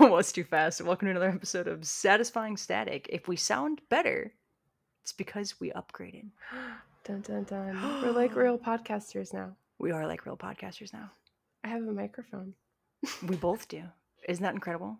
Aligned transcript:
was 0.08 0.32
too 0.32 0.44
fast. 0.44 0.80
Welcome 0.80 1.06
to 1.06 1.10
another 1.10 1.28
episode 1.28 1.68
of 1.68 1.84
Satisfying 1.84 2.56
Static. 2.56 3.06
If 3.10 3.28
we 3.28 3.36
sound 3.36 3.82
better, 3.90 4.32
it's 5.02 5.12
because 5.12 5.60
we 5.60 5.72
upgraded. 5.72 6.30
Dun 7.04 7.20
dun 7.20 7.44
dun. 7.44 8.02
We're 8.02 8.12
like 8.12 8.34
real 8.36 8.58
podcasters 8.58 9.34
now. 9.34 9.52
We 9.78 9.90
are 9.90 10.06
like 10.06 10.24
real 10.24 10.36
podcasters 10.38 10.92
now. 10.92 11.10
I 11.64 11.68
have 11.68 11.82
a 11.82 11.92
microphone. 11.92 12.54
We 13.26 13.36
both 13.36 13.68
do. 13.68 13.82
Isn't 14.26 14.42
that 14.42 14.54
incredible? 14.54 14.96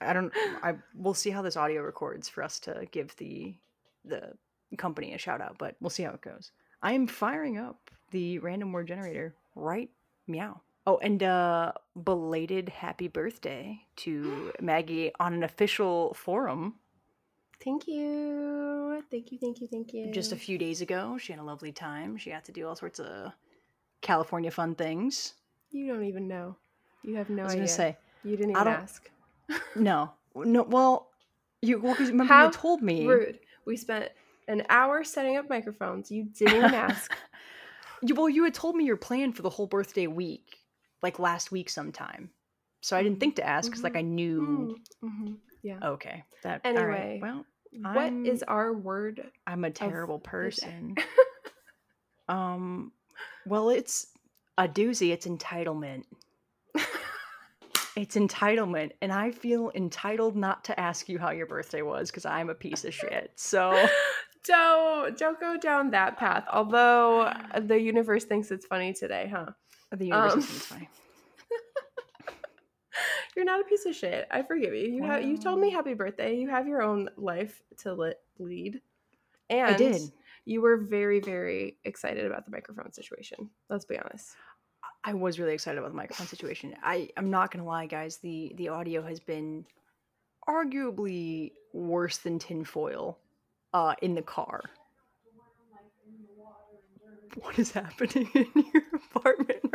I 0.00 0.12
don't. 0.12 0.32
I 0.62 0.74
we'll 0.94 1.14
see 1.14 1.30
how 1.30 1.42
this 1.42 1.56
audio 1.56 1.82
records 1.82 2.28
for 2.28 2.44
us 2.44 2.60
to 2.60 2.86
give 2.92 3.16
the 3.16 3.54
the 4.04 4.32
company 4.76 5.14
a 5.14 5.18
shout 5.18 5.40
out, 5.40 5.56
but 5.58 5.76
we'll 5.80 5.90
see 5.90 6.04
how 6.04 6.12
it 6.12 6.20
goes. 6.20 6.52
I 6.82 6.92
am 6.92 7.08
firing 7.08 7.58
up 7.58 7.90
the 8.10 8.38
random 8.40 8.72
word 8.72 8.86
generator 8.86 9.34
right 9.56 9.90
meow. 10.28 10.60
Oh, 10.86 10.98
and 10.98 11.22
uh 11.22 11.72
belated 12.04 12.68
happy 12.68 13.08
birthday 13.08 13.80
to 13.96 14.52
Maggie 14.60 15.12
on 15.18 15.34
an 15.34 15.42
official 15.42 16.14
forum 16.14 16.74
Thank 17.64 17.88
you. 17.88 19.02
Thank 19.10 19.32
you, 19.32 19.38
thank 19.38 19.60
you, 19.60 19.66
thank 19.66 19.92
you. 19.92 20.12
just 20.12 20.32
a 20.32 20.36
few 20.36 20.58
days 20.58 20.82
ago. 20.82 21.16
She 21.18 21.32
had 21.32 21.40
a 21.40 21.44
lovely 21.44 21.72
time. 21.72 22.16
She 22.16 22.30
got 22.30 22.44
to 22.44 22.52
do 22.52 22.66
all 22.68 22.76
sorts 22.76 23.00
of 23.00 23.32
California 24.02 24.50
fun 24.50 24.74
things. 24.74 25.34
You 25.70 25.88
don't 25.92 26.04
even 26.04 26.28
know. 26.28 26.56
You 27.02 27.16
have 27.16 27.30
no 27.30 27.42
I 27.42 27.44
was 27.44 27.52
idea. 27.54 27.60
gonna 27.62 27.68
say 27.68 27.96
You 28.24 28.36
didn't 28.36 28.50
even 28.52 28.66
ask. 28.68 29.10
no, 29.76 30.12
no. 30.34 30.62
Well, 30.64 31.08
you 31.62 31.80
well, 31.80 31.94
remember 31.94 32.32
How 32.32 32.46
you 32.46 32.52
told 32.52 32.82
me. 32.82 33.06
Rude. 33.06 33.38
We 33.64 33.76
spent 33.76 34.10
an 34.48 34.62
hour 34.68 35.02
setting 35.02 35.36
up 35.36 35.48
microphones. 35.48 36.10
You 36.10 36.24
didn't 36.24 36.56
even 36.56 36.74
ask. 36.74 37.12
You, 38.02 38.14
well, 38.14 38.28
you 38.28 38.44
had 38.44 38.52
told 38.52 38.76
me 38.76 38.84
your 38.84 38.98
plan 38.98 39.32
for 39.32 39.40
the 39.40 39.48
whole 39.48 39.66
birthday 39.66 40.06
week, 40.06 40.58
like 41.06 41.18
last 41.20 41.52
week 41.52 41.70
sometime. 41.70 42.30
So 42.82 42.96
I 42.96 43.02
didn't 43.02 43.18
Mhm, 43.18 43.20
think 43.20 43.36
to 43.36 43.46
ask 43.46 43.70
because, 43.70 43.84
like, 43.84 43.94
I 43.96 44.02
knew. 44.02 44.76
Mm, 45.02 45.08
mhm, 45.10 45.36
Yeah. 45.62 45.78
Okay, 45.82 46.24
that. 46.42 46.62
all 46.64 46.72
right, 46.72 47.16
Anyway, 47.16 47.18
well, 47.22 47.46
What 47.94 48.12
is 48.24 48.42
our 48.42 48.72
word? 48.72 49.30
I'm 49.46 49.64
a 49.64 49.70
terrible 49.70 50.18
person. 50.18 50.96
um, 52.28 52.92
well, 53.44 53.70
it's 53.70 54.08
a 54.58 54.66
doozy. 54.66 55.12
It's 55.12 55.26
entitlement. 55.26 56.04
It's 57.96 58.14
entitlement, 58.14 58.90
and 59.00 59.10
I 59.10 59.30
feel 59.30 59.70
entitled 59.74 60.36
not 60.36 60.64
to 60.64 60.78
ask 60.78 61.08
you 61.08 61.18
how 61.18 61.30
your 61.30 61.46
birthday 61.46 61.80
was 61.80 62.10
because 62.10 62.26
I'm 62.26 62.50
a 62.50 62.54
piece 62.54 62.84
of 62.84 62.92
shit. 62.92 63.32
So 63.36 63.88
don't 64.44 65.16
don't 65.16 65.40
go 65.40 65.56
down 65.56 65.90
that 65.92 66.18
path. 66.18 66.44
Although 66.52 67.32
the 67.62 67.80
universe 67.80 68.24
thinks 68.24 68.50
it's 68.50 68.66
funny 68.66 68.92
today, 68.92 69.30
huh? 69.32 69.46
The 69.92 70.06
universe 70.06 70.72
Um. 70.72 70.86
You're 73.36 73.44
not 73.44 73.60
a 73.60 73.64
piece 73.64 73.84
of 73.86 73.94
shit. 73.94 74.26
I 74.30 74.42
forgive 74.42 74.74
you. 74.74 74.88
You 74.88 75.02
have 75.04 75.22
you 75.22 75.36
told 75.36 75.60
me 75.60 75.70
happy 75.70 75.94
birthday. 75.94 76.36
You 76.36 76.48
have 76.48 76.66
your 76.66 76.82
own 76.82 77.10
life 77.16 77.62
to 77.78 77.92
li- 77.92 78.14
lead. 78.38 78.80
And 79.50 79.68
I 79.68 79.76
did. 79.76 80.00
You 80.44 80.62
were 80.62 80.78
very 80.78 81.20
very 81.20 81.76
excited 81.84 82.24
about 82.24 82.46
the 82.46 82.50
microphone 82.50 82.92
situation. 82.92 83.50
Let's 83.68 83.84
be 83.84 83.98
honest. 83.98 84.34
I 85.04 85.14
was 85.14 85.38
really 85.38 85.54
excited 85.54 85.78
about 85.78 85.90
the 85.90 85.96
microphone 85.96 86.26
situation. 86.26 86.74
I 86.82 87.10
I'm 87.16 87.30
not 87.30 87.50
gonna 87.50 87.64
lie, 87.64 87.86
guys. 87.86 88.18
The 88.18 88.52
the 88.56 88.68
audio 88.68 89.02
has 89.02 89.20
been 89.20 89.64
arguably 90.48 91.52
worse 91.72 92.18
than 92.18 92.38
tinfoil 92.38 93.18
uh, 93.74 93.94
in 94.02 94.14
the 94.14 94.22
car. 94.22 94.62
What 97.40 97.58
is 97.58 97.72
happening 97.72 98.28
in 98.34 98.64
your 98.72 98.82
apartment? 98.94 99.65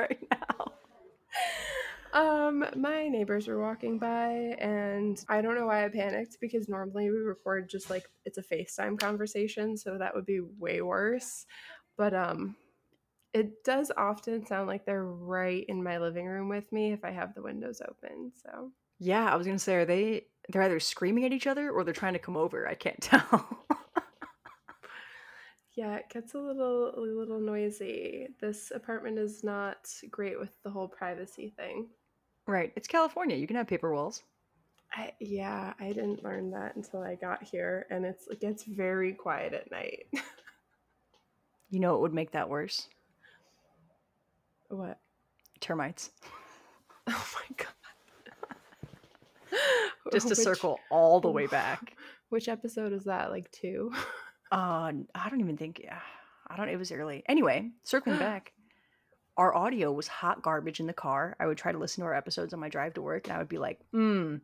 Um, 2.13 2.65
my 2.75 3.07
neighbors 3.07 3.47
were 3.47 3.61
walking 3.61 3.97
by, 3.97 4.55
and 4.59 5.23
I 5.29 5.41
don't 5.41 5.55
know 5.55 5.67
why 5.67 5.85
I 5.85 5.89
panicked 5.89 6.37
because 6.41 6.67
normally 6.67 7.09
we 7.09 7.17
record 7.19 7.69
just 7.69 7.89
like 7.89 8.09
it's 8.25 8.37
a 8.37 8.43
FaceTime 8.43 8.99
conversation, 8.99 9.77
so 9.77 9.97
that 9.97 10.13
would 10.13 10.25
be 10.25 10.41
way 10.41 10.81
worse. 10.81 11.45
But 11.97 12.13
um, 12.13 12.57
it 13.33 13.63
does 13.63 13.91
often 13.97 14.45
sound 14.45 14.67
like 14.67 14.85
they're 14.85 15.05
right 15.05 15.65
in 15.69 15.83
my 15.83 15.99
living 15.99 16.27
room 16.27 16.49
with 16.49 16.71
me 16.71 16.93
if 16.93 17.05
I 17.05 17.11
have 17.11 17.35
the 17.35 17.43
windows 17.43 17.81
open. 17.87 18.33
So 18.43 18.71
Yeah, 18.99 19.31
I 19.31 19.35
was 19.35 19.47
gonna 19.47 19.59
say, 19.59 19.75
are 19.75 19.85
they? 19.85 20.27
They're 20.49 20.61
either 20.63 20.79
screaming 20.79 21.25
at 21.25 21.33
each 21.33 21.47
other 21.47 21.71
or 21.71 21.83
they're 21.83 21.93
trying 21.93 22.13
to 22.13 22.19
come 22.19 22.37
over. 22.37 22.67
I 22.67 22.75
can't 22.75 23.01
tell. 23.01 23.65
yeah, 25.75 25.95
it 25.95 26.09
gets 26.09 26.33
a 26.33 26.39
little 26.39 26.93
a 26.95 26.99
little 26.99 27.39
noisy. 27.39 28.27
This 28.39 28.71
apartment 28.71 29.17
is 29.17 29.43
not 29.43 29.87
great 30.09 30.39
with 30.39 30.51
the 30.63 30.69
whole 30.69 30.87
privacy 30.87 31.53
thing. 31.55 31.89
Right, 32.47 32.71
it's 32.75 32.87
California. 32.87 33.35
You 33.35 33.47
can 33.47 33.55
have 33.55 33.67
paper 33.67 33.93
walls. 33.93 34.23
I, 34.93 35.13
yeah, 35.19 35.73
I 35.79 35.87
didn't 35.87 36.23
learn 36.23 36.51
that 36.51 36.75
until 36.75 37.01
I 37.01 37.15
got 37.15 37.41
here, 37.43 37.85
and 37.89 38.05
it's 38.05 38.27
it 38.27 38.41
gets 38.41 38.63
very 38.63 39.13
quiet 39.13 39.53
at 39.53 39.71
night. 39.71 40.05
You 41.73 41.79
know 41.79 41.95
it 41.95 42.01
would 42.01 42.13
make 42.13 42.31
that 42.31 42.49
worse? 42.49 42.89
what? 44.67 44.99
Termites. 45.61 46.11
Oh 47.07 47.27
my 47.35 47.55
god! 47.57 47.67
Just 50.11 50.27
to 50.27 50.31
Which- 50.35 50.37
circle 50.39 50.79
all 50.91 51.19
the 51.21 51.31
way 51.31 51.47
back. 51.47 51.95
Which 52.29 52.47
episode 52.49 52.91
is 52.93 53.05
that? 53.05 53.31
Like 53.31 53.49
two? 53.51 53.91
Uh, 54.51 54.91
I 55.15 55.29
don't 55.29 55.39
even 55.39 55.55
think. 55.57 55.79
Yeah, 55.83 55.97
I 56.47 56.57
don't. 56.57 56.67
It 56.69 56.77
was 56.77 56.91
early. 56.91 57.23
Anyway, 57.27 57.71
circling 57.83 58.19
back, 58.19 58.51
our 59.41 59.55
audio 59.55 59.91
was 59.91 60.07
hot 60.07 60.43
garbage 60.43 60.79
in 60.79 60.85
the 60.85 60.93
car. 60.93 61.35
I 61.39 61.47
would 61.47 61.57
try 61.57 61.71
to 61.71 61.77
listen 61.79 62.01
to 62.01 62.05
our 62.05 62.13
episodes 62.13 62.53
on 62.53 62.59
my 62.59 62.69
drive 62.69 62.93
to 62.93 63.01
work, 63.01 63.27
and 63.27 63.35
I 63.35 63.39
would 63.39 63.49
be 63.49 63.57
like, 63.57 63.79
"Hmm, 63.91 64.35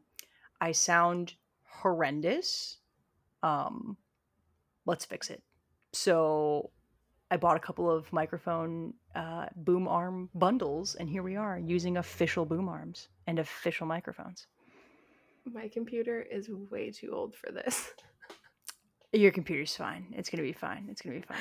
I 0.59 0.71
sound 0.71 1.35
horrendous. 1.81 2.77
Um, 3.43 3.95
let's 4.87 5.05
fix 5.05 5.29
it." 5.29 5.43
So, 5.93 6.71
I 7.29 7.37
bought 7.37 7.57
a 7.57 7.59
couple 7.59 7.91
of 7.91 8.11
microphone 8.11 8.95
uh, 9.13 9.45
boom 9.55 9.87
arm 9.87 10.29
bundles, 10.33 10.95
and 10.95 11.07
here 11.07 11.21
we 11.21 11.35
are 11.35 11.59
using 11.59 11.97
official 11.97 12.43
boom 12.45 12.67
arms 12.67 13.09
and 13.27 13.37
official 13.37 13.85
microphones. 13.85 14.47
My 15.45 15.67
computer 15.67 16.21
is 16.23 16.49
way 16.49 16.89
too 16.89 17.11
old 17.13 17.35
for 17.35 17.51
this. 17.51 17.93
Your 19.13 19.31
computer's 19.31 19.75
fine. 19.75 20.07
It's 20.17 20.29
gonna 20.31 20.43
be 20.43 20.53
fine. 20.53 20.87
It's 20.89 21.01
gonna 21.03 21.17
be 21.17 21.21
fine. 21.21 21.37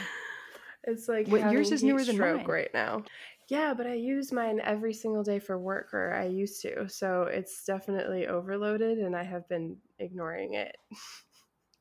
It's 0.85 1.09
like 1.09 1.27
What- 1.27 1.51
yours 1.51 1.73
is 1.73 1.83
newer 1.83 2.05
than 2.05 2.17
mine. 2.19 2.47
right 2.47 2.73
now. 2.73 3.03
Yeah, 3.49 3.75
but 3.75 3.87
I 3.87 3.95
use 3.95 4.33
mine 4.33 4.61
every 4.65 4.93
single 4.93 5.23
day 5.23 5.39
for 5.39 5.57
work, 5.59 5.95
or 5.95 6.13
I 6.13 6.27
used 6.27 6.61
to. 6.63 6.89
So 6.89 7.23
it's 7.23 7.65
definitely 7.65 8.27
overloaded, 8.27 8.99
and 8.99 9.15
I 9.15 9.23
have 9.23 9.49
been 9.49 9.77
ignoring 9.99 10.55
it. 10.55 10.77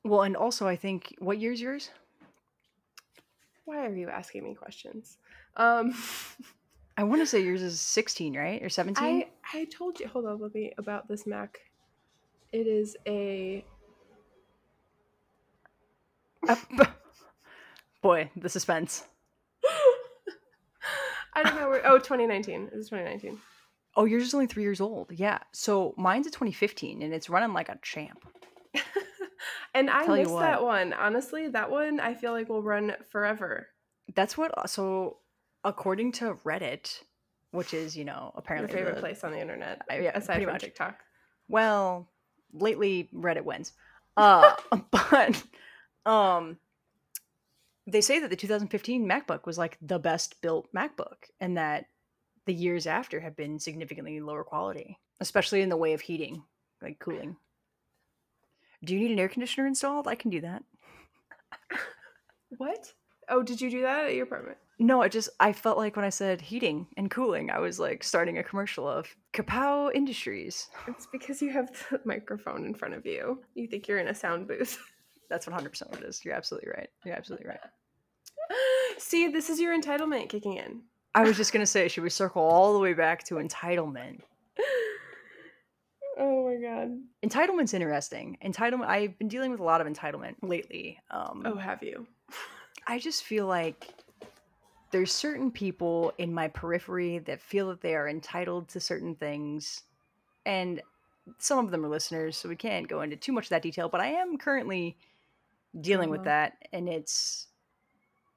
Well, 0.03 0.21
and 0.21 0.35
also 0.35 0.67
I 0.67 0.75
think 0.75 1.15
what 1.17 1.39
year's 1.39 1.59
yours? 1.59 1.89
Why 3.65 3.83
are 3.87 3.95
you 3.95 4.09
asking 4.09 4.43
me 4.43 4.53
questions? 4.53 5.17
Um, 5.57 5.95
I 6.97 7.03
want 7.03 7.21
to 7.21 7.25
say 7.25 7.41
yours 7.41 7.63
is 7.63 7.81
16, 7.81 8.37
right? 8.37 8.61
Or 8.61 8.69
17? 8.69 9.03
I 9.03 9.27
I 9.57 9.65
told 9.65 9.99
you. 9.99 10.07
Hold 10.07 10.27
on, 10.27 10.39
let 10.39 10.53
me 10.53 10.73
about 10.77 11.07
this 11.07 11.25
Mac. 11.25 11.59
It 12.53 12.67
is 12.67 12.95
a 13.07 13.65
Uh, 16.47 16.55
Boy, 18.03 18.29
the 18.35 18.49
suspense. 18.49 19.05
I 21.35 21.44
don't 21.44 21.56
know 21.56 21.69
where. 21.69 21.85
Oh, 21.85 21.97
2019. 21.97 22.69
It 22.72 22.75
was 22.75 22.90
2019. 22.90 23.40
Oh, 23.97 24.06
yours 24.06 24.23
is 24.23 24.34
only 24.34 24.47
three 24.47 24.63
years 24.63 24.81
old. 24.81 25.12
Yeah. 25.12 25.40
So 25.53 25.94
mine's 25.97 26.28
a 26.28 26.31
2015 26.31 27.01
and 27.01 27.13
it's 27.13 27.29
running 27.29 27.53
like 27.53 27.69
a 27.69 27.79
champ. 27.81 28.25
and 29.74 29.90
I 29.90 30.06
Tell 30.06 30.16
missed 30.16 30.38
that 30.40 30.63
one. 30.63 30.94
Honestly, 30.94 31.47
that 31.50 31.72
one 31.72 32.00
I 32.00 32.13
feel 32.13 32.31
like 32.31 32.50
will 32.50 32.62
run 32.63 32.94
forever. 33.12 33.68
That's 34.13 34.38
what, 34.38 34.51
uh, 34.57 34.68
so 34.68 35.18
according 35.63 36.12
to 36.13 36.36
Reddit, 36.45 37.01
which 37.51 37.74
is, 37.74 37.95
you 37.95 38.04
know, 38.06 38.31
apparently 38.36 38.69
Your 38.71 38.80
favorite 38.80 38.95
the- 38.95 39.01
place 39.01 39.24
on 39.24 39.31
the 39.31 39.39
internet, 39.39 39.81
Uh, 39.92 39.95
yeah, 39.95 40.12
aside 40.18 40.44
from 40.44 40.51
much. 40.54 40.62
TikTok. 40.62 41.00
Well, 41.48 42.09
lately 42.54 43.09
Reddit 43.13 43.44
wins. 43.45 43.71
Uh, 44.18 44.56
but 44.92 45.44
um, 46.06 46.57
they 47.87 48.01
say 48.01 48.19
that 48.19 48.29
the 48.29 48.35
2015 48.35 49.07
MacBook 49.07 49.45
was 49.45 49.57
like 49.57 49.77
the 49.81 49.99
best 49.99 50.41
built 50.41 50.67
MacBook, 50.73 51.29
and 51.39 51.57
that 51.57 51.85
the 52.45 52.53
years 52.53 52.87
after 52.87 53.19
have 53.19 53.35
been 53.35 53.59
significantly 53.59 54.19
lower 54.19 54.43
quality, 54.43 54.99
especially 55.19 55.61
in 55.61 55.69
the 55.69 55.77
way 55.77 55.93
of 55.93 56.01
heating, 56.01 56.43
like 56.81 56.99
cooling. 56.99 57.35
Do 58.83 58.93
you 58.93 58.99
need 58.99 59.11
an 59.11 59.19
air 59.19 59.29
conditioner 59.29 59.67
installed? 59.67 60.07
I 60.07 60.15
can 60.15 60.29
do 60.29 60.41
that. 60.41 60.63
What? 62.57 62.93
Oh, 63.29 63.41
did 63.41 63.59
you 63.59 63.69
do 63.69 63.81
that 63.81 64.05
at 64.05 64.13
your 64.13 64.25
apartment? 64.25 64.57
No, 64.77 65.01
I 65.01 65.07
just 65.07 65.29
I 65.39 65.53
felt 65.53 65.77
like 65.77 65.95
when 65.95 66.05
I 66.05 66.09
said 66.09 66.41
heating 66.41 66.87
and 66.97 67.09
cooling, 67.09 67.49
I 67.49 67.59
was 67.59 67.79
like 67.79 68.03
starting 68.03 68.37
a 68.37 68.43
commercial 68.43 68.87
of 68.87 69.07
Kapow 69.33 69.91
Industries. 69.93 70.69
It's 70.87 71.07
because 71.11 71.41
you 71.41 71.49
have 71.51 71.71
the 71.89 72.01
microphone 72.05 72.65
in 72.65 72.73
front 72.73 72.93
of 72.93 73.05
you. 73.05 73.41
You 73.55 73.67
think 73.67 73.87
you're 73.87 73.99
in 73.99 74.09
a 74.09 74.15
sound 74.15 74.47
booth. 74.47 74.77
That's 75.30 75.45
100% 75.45 75.89
what 75.89 76.01
it 76.01 76.06
is. 76.06 76.24
You're 76.24 76.33
absolutely 76.36 76.69
right. 76.75 76.89
You're 77.04 77.16
absolutely 77.16 77.48
right. 77.48 77.60
See, 78.98 79.27
this 79.27 79.50
is 79.50 79.60
your 79.60 79.80
entitlement 79.80 80.30
kicking 80.30 80.57
in. 80.57 80.81
I 81.13 81.24
was 81.24 81.38
just 81.38 81.54
gonna 81.54 81.66
say, 81.66 81.88
should 81.88 82.04
we 82.04 82.10
circle 82.10 82.42
all 82.42 82.74
the 82.74 82.80
way 82.80 82.94
back 82.94 83.24
to 83.25 83.36
entitlement? 83.36 84.22
Oh 86.18 86.45
my 86.45 86.56
god. 86.56 86.98
Entitlement's 87.25 87.74
interesting. 87.74 88.38
Entitlement. 88.44 88.86
I've 88.86 89.18
been 89.19 89.27
dealing 89.27 89.51
with 89.51 89.60
a 89.60 89.63
lot 89.63 89.81
of 89.81 89.88
entitlement 89.88 90.36
lately. 90.42 90.98
Um, 91.12 91.44
Oh, 91.45 91.56
have 91.57 91.83
you? 91.83 92.07
I 92.88 93.00
just 93.00 93.24
feel 93.24 93.48
like 93.48 93.94
there's 94.92 95.12
certain 95.12 95.51
people 95.51 96.13
in 96.18 96.33
my 96.33 96.48
periphery 96.48 97.19
that 97.19 97.42
feel 97.42 97.68
that 97.68 97.81
they 97.81 97.95
are 97.95 98.07
entitled 98.07 98.69
to 98.69 98.80
certain 98.80 99.16
things, 99.16 99.81
and 100.45 100.81
some 101.39 101.66
of 101.66 101.71
them 101.71 101.83
are 101.83 101.89
listeners, 101.89 102.38
so 102.38 102.48
we 102.48 102.56
can't 102.56 102.88
go 102.88 103.01
into 103.01 103.18
too 103.18 103.33
much 103.33 103.48
of 103.48 103.50
that 103.50 103.63
detail. 103.63 103.89
But 103.89 104.00
I 104.01 104.07
am 104.07 104.38
currently 104.38 104.95
dealing 105.81 106.10
with 106.10 106.22
Uh-huh. 106.22 106.30
that, 106.30 106.54
and 106.74 106.88
it's 106.89 107.48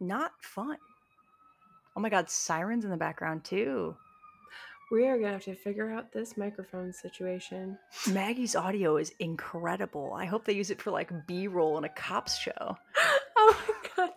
not 0.01 0.33
fun. 0.41 0.77
Oh 1.97 2.01
my 2.01 2.09
god, 2.09 2.31
sirens 2.31 2.85
in 2.85 2.91
the 2.91 2.97
background 2.97 3.45
too. 3.45 3.97
We 4.91 5.07
are 5.07 5.19
gonna 5.19 5.33
have 5.33 5.45
to 5.45 5.55
figure 5.55 5.91
out 5.91 6.13
this 6.13 6.37
microphone 6.39 6.93
situation. 6.93 7.77
Maggie's 8.11 8.57
audio 8.57 8.97
is 8.97 9.13
incredible. 9.19 10.15
I 10.15 10.25
hope 10.25 10.45
they 10.47 10.55
use 10.55 10.71
it 10.71 10.81
for 10.81 10.91
like 10.91 11.11
B 11.27 11.47
roll 11.47 11.77
in 11.79 11.85
a 11.85 11.89
cops 11.91 12.39
show. 12.39 12.77
Oh 13.41 13.57
my 13.69 13.89
god. 13.97 14.11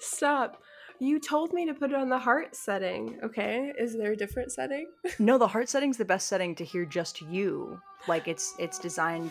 Stop. 0.00 0.62
You 0.98 1.20
told 1.20 1.52
me 1.52 1.66
to 1.66 1.74
put 1.74 1.90
it 1.90 1.96
on 1.96 2.08
the 2.08 2.18
heart 2.18 2.56
setting, 2.56 3.18
okay? 3.22 3.70
Is 3.78 3.96
there 3.96 4.12
a 4.12 4.16
different 4.16 4.50
setting? 4.50 4.86
No, 5.18 5.36
the 5.38 5.46
heart 5.46 5.68
setting's 5.68 5.98
the 5.98 6.04
best 6.06 6.26
setting 6.26 6.54
to 6.54 6.64
hear 6.64 6.84
just 6.86 7.20
you. 7.20 7.80
Like 8.08 8.28
it's 8.28 8.54
it's 8.58 8.78
designed. 8.78 9.30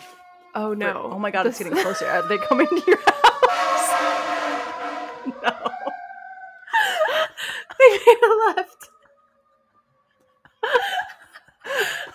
Oh 0.54 0.70
for- 0.72 0.76
no. 0.76 1.10
oh 1.14 1.20
my 1.20 1.32
god, 1.32 1.48
it's 1.48 1.58
getting 1.58 1.74
closer. 1.74 2.06
Are 2.06 2.28
they 2.28 2.38
coming 2.38 2.68
to 2.68 2.84
your 2.86 2.98
left. 8.56 8.90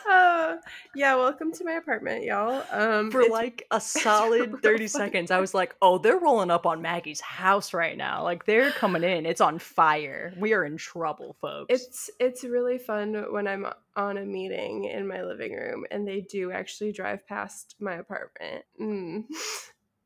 uh, 0.08 0.56
yeah, 0.94 1.14
welcome 1.16 1.52
to 1.52 1.64
my 1.64 1.72
apartment, 1.72 2.24
y'all. 2.24 2.64
Um, 2.70 3.10
For 3.10 3.24
like 3.28 3.66
a 3.70 3.80
solid 3.82 4.60
30 4.62 4.62
funny. 4.62 4.86
seconds, 4.86 5.30
I 5.30 5.40
was 5.40 5.54
like, 5.54 5.74
oh, 5.82 5.98
they're 5.98 6.18
rolling 6.18 6.50
up 6.50 6.66
on 6.66 6.82
Maggie's 6.82 7.20
house 7.20 7.72
right 7.74 7.96
now. 7.96 8.22
Like 8.22 8.44
they're 8.46 8.70
coming 8.70 9.02
in. 9.04 9.26
It's 9.26 9.40
on 9.40 9.58
fire. 9.58 10.32
We 10.38 10.52
are 10.52 10.64
in 10.64 10.76
trouble, 10.76 11.36
folks. 11.40 11.66
It's 11.68 12.10
it's 12.20 12.44
really 12.44 12.78
fun 12.78 13.26
when 13.32 13.46
I'm 13.48 13.66
on 13.96 14.18
a 14.18 14.24
meeting 14.24 14.84
in 14.84 15.06
my 15.06 15.22
living 15.22 15.54
room 15.54 15.84
and 15.90 16.06
they 16.06 16.20
do 16.20 16.52
actually 16.52 16.92
drive 16.92 17.26
past 17.26 17.76
my 17.80 17.94
apartment. 17.94 18.64
Mm. 18.80 19.24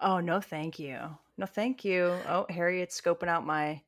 Oh, 0.02 0.19
no, 0.19 0.40
thank 0.40 0.78
you. 0.78 0.98
No, 1.37 1.44
thank 1.44 1.84
you. 1.84 2.16
Oh, 2.26 2.46
Harriet's 2.48 2.98
scoping 2.98 3.28
out 3.28 3.44
my. 3.44 3.82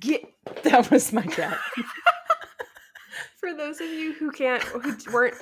Get. 0.00 0.24
That 0.64 0.90
was 0.90 1.12
my 1.12 1.22
cat. 1.22 1.58
For 3.40 3.54
those 3.54 3.80
of 3.80 3.88
you 3.88 4.12
who 4.12 4.30
can't 4.30 4.62
who 4.62 4.96
weren't 5.12 5.36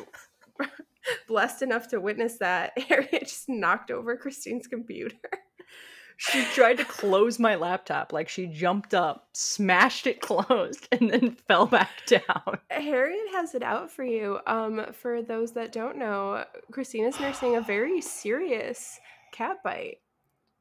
blessed 1.28 1.62
enough 1.62 1.88
to 1.88 2.00
witness 2.00 2.38
that, 2.38 2.78
Harriet 2.78 3.22
just 3.22 3.48
knocked 3.48 3.90
over 3.90 4.16
Kristine's 4.16 4.66
computer. 4.66 5.16
She 6.20 6.42
tried 6.46 6.78
to 6.78 6.84
close 6.84 7.38
my 7.38 7.54
laptop. 7.54 8.12
Like 8.12 8.28
she 8.28 8.46
jumped 8.46 8.92
up, 8.92 9.28
smashed 9.34 10.06
it 10.06 10.20
closed, 10.20 10.88
and 10.92 11.10
then 11.10 11.36
fell 11.46 11.66
back 11.66 11.90
down. 12.06 12.58
Harriet 12.70 13.28
has 13.32 13.54
it 13.54 13.62
out 13.62 13.88
for 13.88 14.02
you. 14.04 14.40
Um, 14.46 14.86
for 14.92 15.22
those 15.22 15.52
that 15.52 15.72
don't 15.72 15.96
know, 15.96 16.44
Christina's 16.72 17.20
nursing 17.20 17.54
a 17.54 17.60
very 17.60 18.00
serious 18.00 18.98
cat 19.32 19.58
bite. 19.62 19.98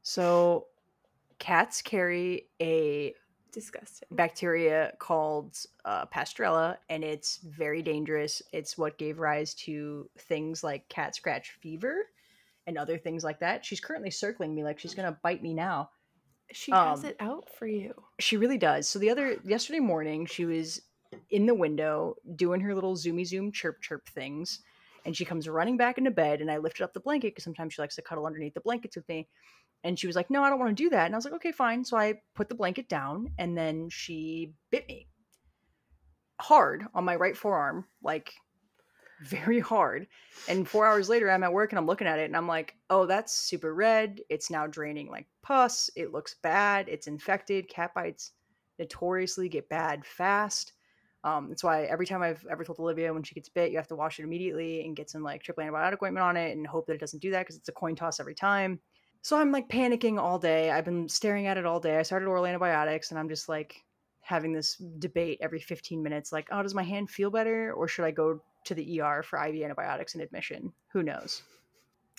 So, 0.02 0.66
cats 1.40 1.82
carry 1.82 2.48
a 2.62 3.14
Disgusting. 3.58 4.08
bacteria 4.12 4.92
called 5.00 5.58
uh, 5.84 6.06
Pasteurella, 6.06 6.76
and 6.88 7.02
it's 7.02 7.38
very 7.38 7.82
dangerous. 7.82 8.40
It's 8.52 8.78
what 8.78 8.98
gave 8.98 9.18
rise 9.18 9.52
to 9.54 10.08
things 10.16 10.62
like 10.62 10.88
cat 10.88 11.16
scratch 11.16 11.50
fever 11.60 12.04
and 12.68 12.78
other 12.78 12.98
things 12.98 13.24
like 13.24 13.40
that. 13.40 13.64
She's 13.64 13.80
currently 13.80 14.10
circling 14.10 14.54
me 14.54 14.62
like 14.62 14.78
she's 14.78 14.94
gonna 14.94 15.18
bite 15.22 15.42
me 15.42 15.54
now. 15.54 15.90
She 16.52 16.70
has 16.70 17.00
Um, 17.02 17.10
it 17.10 17.16
out 17.18 17.48
for 17.50 17.66
you. 17.66 17.92
She 18.20 18.36
really 18.36 18.58
does. 18.58 18.88
So 18.88 18.98
the 18.98 19.10
other 19.10 19.40
yesterday 19.44 19.80
morning, 19.80 20.24
she 20.26 20.44
was 20.44 20.80
in 21.30 21.46
the 21.46 21.54
window 21.54 22.14
doing 22.36 22.60
her 22.60 22.74
little 22.74 22.94
zoomy 22.94 23.26
zoom 23.26 23.50
chirp 23.50 23.80
chirp 23.82 24.08
things, 24.08 24.60
and 25.04 25.16
she 25.16 25.24
comes 25.24 25.48
running 25.48 25.76
back 25.76 25.98
into 25.98 26.10
bed. 26.10 26.40
And 26.40 26.50
I 26.50 26.58
lifted 26.58 26.84
up 26.84 26.92
the 26.92 27.00
blanket 27.00 27.32
because 27.32 27.44
sometimes 27.44 27.74
she 27.74 27.82
likes 27.82 27.96
to 27.96 28.02
cuddle 28.02 28.24
underneath 28.26 28.54
the 28.54 28.60
blankets 28.60 28.94
with 28.96 29.08
me. 29.08 29.28
And 29.84 29.98
she 29.98 30.06
was 30.06 30.16
like, 30.16 30.30
"No, 30.30 30.42
I 30.42 30.50
don't 30.50 30.58
want 30.58 30.76
to 30.76 30.82
do 30.82 30.90
that." 30.90 31.06
And 31.06 31.14
I 31.14 31.18
was 31.18 31.24
like, 31.24 31.34
"Okay, 31.34 31.52
fine." 31.52 31.84
So 31.84 31.96
I 31.96 32.20
put 32.34 32.48
the 32.48 32.54
blanket 32.54 32.88
down, 32.88 33.32
and 33.38 33.56
then 33.56 33.88
she 33.90 34.52
bit 34.70 34.86
me 34.88 35.08
hard 36.40 36.84
on 36.94 37.04
my 37.04 37.16
right 37.16 37.36
forearm, 37.36 37.84
like 38.02 38.32
very 39.22 39.60
hard. 39.60 40.06
And 40.48 40.68
four 40.68 40.86
hours 40.86 41.08
later, 41.08 41.30
I'm 41.30 41.42
at 41.42 41.52
work 41.52 41.72
and 41.72 41.78
I'm 41.78 41.86
looking 41.86 42.06
at 42.06 42.18
it 42.18 42.26
and 42.26 42.36
I'm 42.36 42.46
like, 42.46 42.74
oh, 42.90 43.06
that's 43.06 43.32
super 43.32 43.74
red. 43.74 44.20
It's 44.28 44.50
now 44.50 44.66
draining 44.66 45.10
like 45.10 45.26
pus. 45.42 45.90
It 45.96 46.12
looks 46.12 46.36
bad. 46.42 46.88
It's 46.88 47.06
infected. 47.06 47.68
Cat 47.68 47.94
bites 47.94 48.32
notoriously 48.78 49.48
get 49.48 49.68
bad 49.68 50.06
fast. 50.06 50.72
Um, 51.24 51.48
that's 51.48 51.64
why 51.64 51.84
every 51.84 52.06
time 52.06 52.22
I've 52.22 52.46
ever 52.48 52.64
told 52.64 52.78
Olivia 52.78 53.12
when 53.12 53.24
she 53.24 53.34
gets 53.34 53.48
bit, 53.48 53.72
you 53.72 53.76
have 53.76 53.88
to 53.88 53.96
wash 53.96 54.20
it 54.20 54.22
immediately 54.22 54.84
and 54.84 54.94
get 54.94 55.10
some 55.10 55.24
like 55.24 55.42
triple 55.42 55.64
antibiotic 55.64 56.00
ointment 56.02 56.24
on 56.24 56.36
it 56.36 56.56
and 56.56 56.64
hope 56.64 56.86
that 56.86 56.94
it 56.94 57.00
doesn't 57.00 57.20
do 57.20 57.32
that 57.32 57.40
because 57.40 57.56
it's 57.56 57.68
a 57.68 57.72
coin 57.72 57.96
toss 57.96 58.20
every 58.20 58.36
time. 58.36 58.78
So 59.22 59.36
I'm 59.36 59.52
like 59.52 59.68
panicking 59.68 60.18
all 60.18 60.38
day. 60.38 60.70
I've 60.70 60.84
been 60.84 61.08
staring 61.08 61.46
at 61.46 61.58
it 61.58 61.66
all 61.66 61.80
day. 61.80 61.98
I 61.98 62.02
started 62.02 62.26
oral 62.26 62.46
antibiotics 62.46 63.10
and 63.10 63.18
I'm 63.18 63.28
just 63.28 63.48
like 63.48 63.84
having 64.20 64.52
this 64.52 64.76
debate 64.98 65.38
every 65.40 65.60
15 65.60 66.02
minutes 66.02 66.32
like, 66.32 66.48
oh, 66.50 66.62
does 66.62 66.74
my 66.74 66.82
hand 66.82 67.10
feel 67.10 67.30
better 67.30 67.72
or 67.72 67.88
should 67.88 68.04
I 68.04 68.10
go 68.10 68.40
to 68.64 68.74
the 68.74 69.00
ER 69.00 69.22
for 69.22 69.44
IV 69.44 69.62
antibiotics 69.62 70.14
and 70.14 70.22
admission? 70.22 70.72
Who 70.92 71.02
knows? 71.02 71.42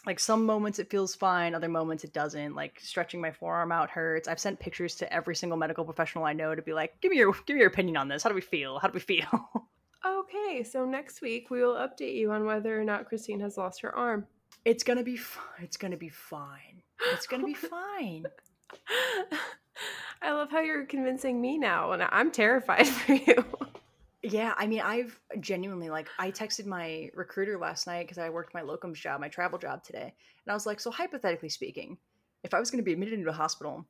Like 0.06 0.20
some 0.20 0.46
moments 0.46 0.80
it 0.80 0.90
feels 0.90 1.14
fine, 1.14 1.54
other 1.54 1.68
moments 1.68 2.04
it 2.04 2.14
doesn't. 2.14 2.56
Like 2.56 2.80
stretching 2.80 3.22
my 3.22 3.32
forearm 3.32 3.72
out 3.72 3.90
hurts. 3.90 4.28
I've 4.28 4.40
sent 4.40 4.60
pictures 4.60 4.96
to 4.96 5.14
every 5.14 5.36
single 5.36 5.58
medical 5.58 5.84
professional 5.84 6.24
I 6.26 6.34
know 6.34 6.56
to 6.56 6.62
be 6.62 6.74
like, 6.74 7.00
give 7.02 7.12
me 7.12 7.18
your 7.18 7.34
give 7.46 7.56
me 7.56 7.60
your 7.60 7.70
opinion 7.70 7.98
on 7.98 8.08
this. 8.08 8.24
How 8.24 8.30
do 8.30 8.36
we 8.36 8.42
feel? 8.42 8.80
How 8.80 8.88
do 8.88 8.94
we 8.94 9.00
feel? 9.00 9.50
Okay, 10.06 10.64
so 10.64 10.86
next 10.86 11.22
week 11.22 11.50
we 11.50 11.62
will 11.62 11.74
update 11.74 12.16
you 12.16 12.32
on 12.32 12.46
whether 12.46 12.80
or 12.80 12.84
not 12.84 13.10
Kristine 13.10 13.42
has 13.42 13.58
lost 13.58 13.82
her 13.82 13.94
arm. 13.96 14.28
it's 14.64 14.84
gonna 14.84 15.04
be 15.04 15.18
fine. 15.18 15.64
It's 15.64 15.76
gonna 15.76 15.98
be 15.98 16.10
fine. 16.10 16.69
It's 17.14 17.28
gonna 17.28 17.46
be 17.46 17.54
fine. 17.56 18.26
I 20.22 20.32
love 20.32 20.52
how 20.52 20.60
you're 20.60 20.86
convincing 20.86 21.40
me 21.40 21.58
now, 21.58 21.92
and 21.94 22.04
I'm 22.04 22.32
terrified 22.32 22.88
for 22.88 23.14
you. 23.14 23.46
Yeah, 24.22 24.54
I 24.58 24.68
mean, 24.68 24.82
I've 24.82 25.18
genuinely 25.40 25.90
like 25.90 26.10
I 26.20 26.32
texted 26.32 26.66
my 26.66 27.10
recruiter 27.14 27.58
last 27.58 27.88
night 27.88 28.04
because 28.04 28.18
I 28.18 28.30
worked 28.30 28.54
my 28.54 28.62
locums 28.62 28.96
job, 28.96 29.22
my 29.22 29.30
travel 29.30 29.58
job 29.58 29.84
today, 29.84 30.14
and 30.46 30.52
I 30.52 30.54
was 30.54 30.66
like, 30.66 30.80
so 30.80 30.92
hypothetically 30.92 31.50
speaking, 31.50 31.98
if 32.44 32.54
I 32.54 32.60
was 32.60 32.70
going 32.70 32.80
to 32.80 32.86
be 32.86 32.94
admitted 32.94 33.14
into 33.14 33.30
a 33.30 33.34
hospital, 33.34 33.86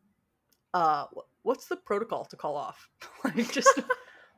uh, 0.74 1.06
what's 1.42 1.66
the 1.68 1.78
protocol 1.78 2.26
to 2.26 2.36
call 2.36 2.56
off? 2.56 2.90
like, 3.24 3.52
just 3.52 3.80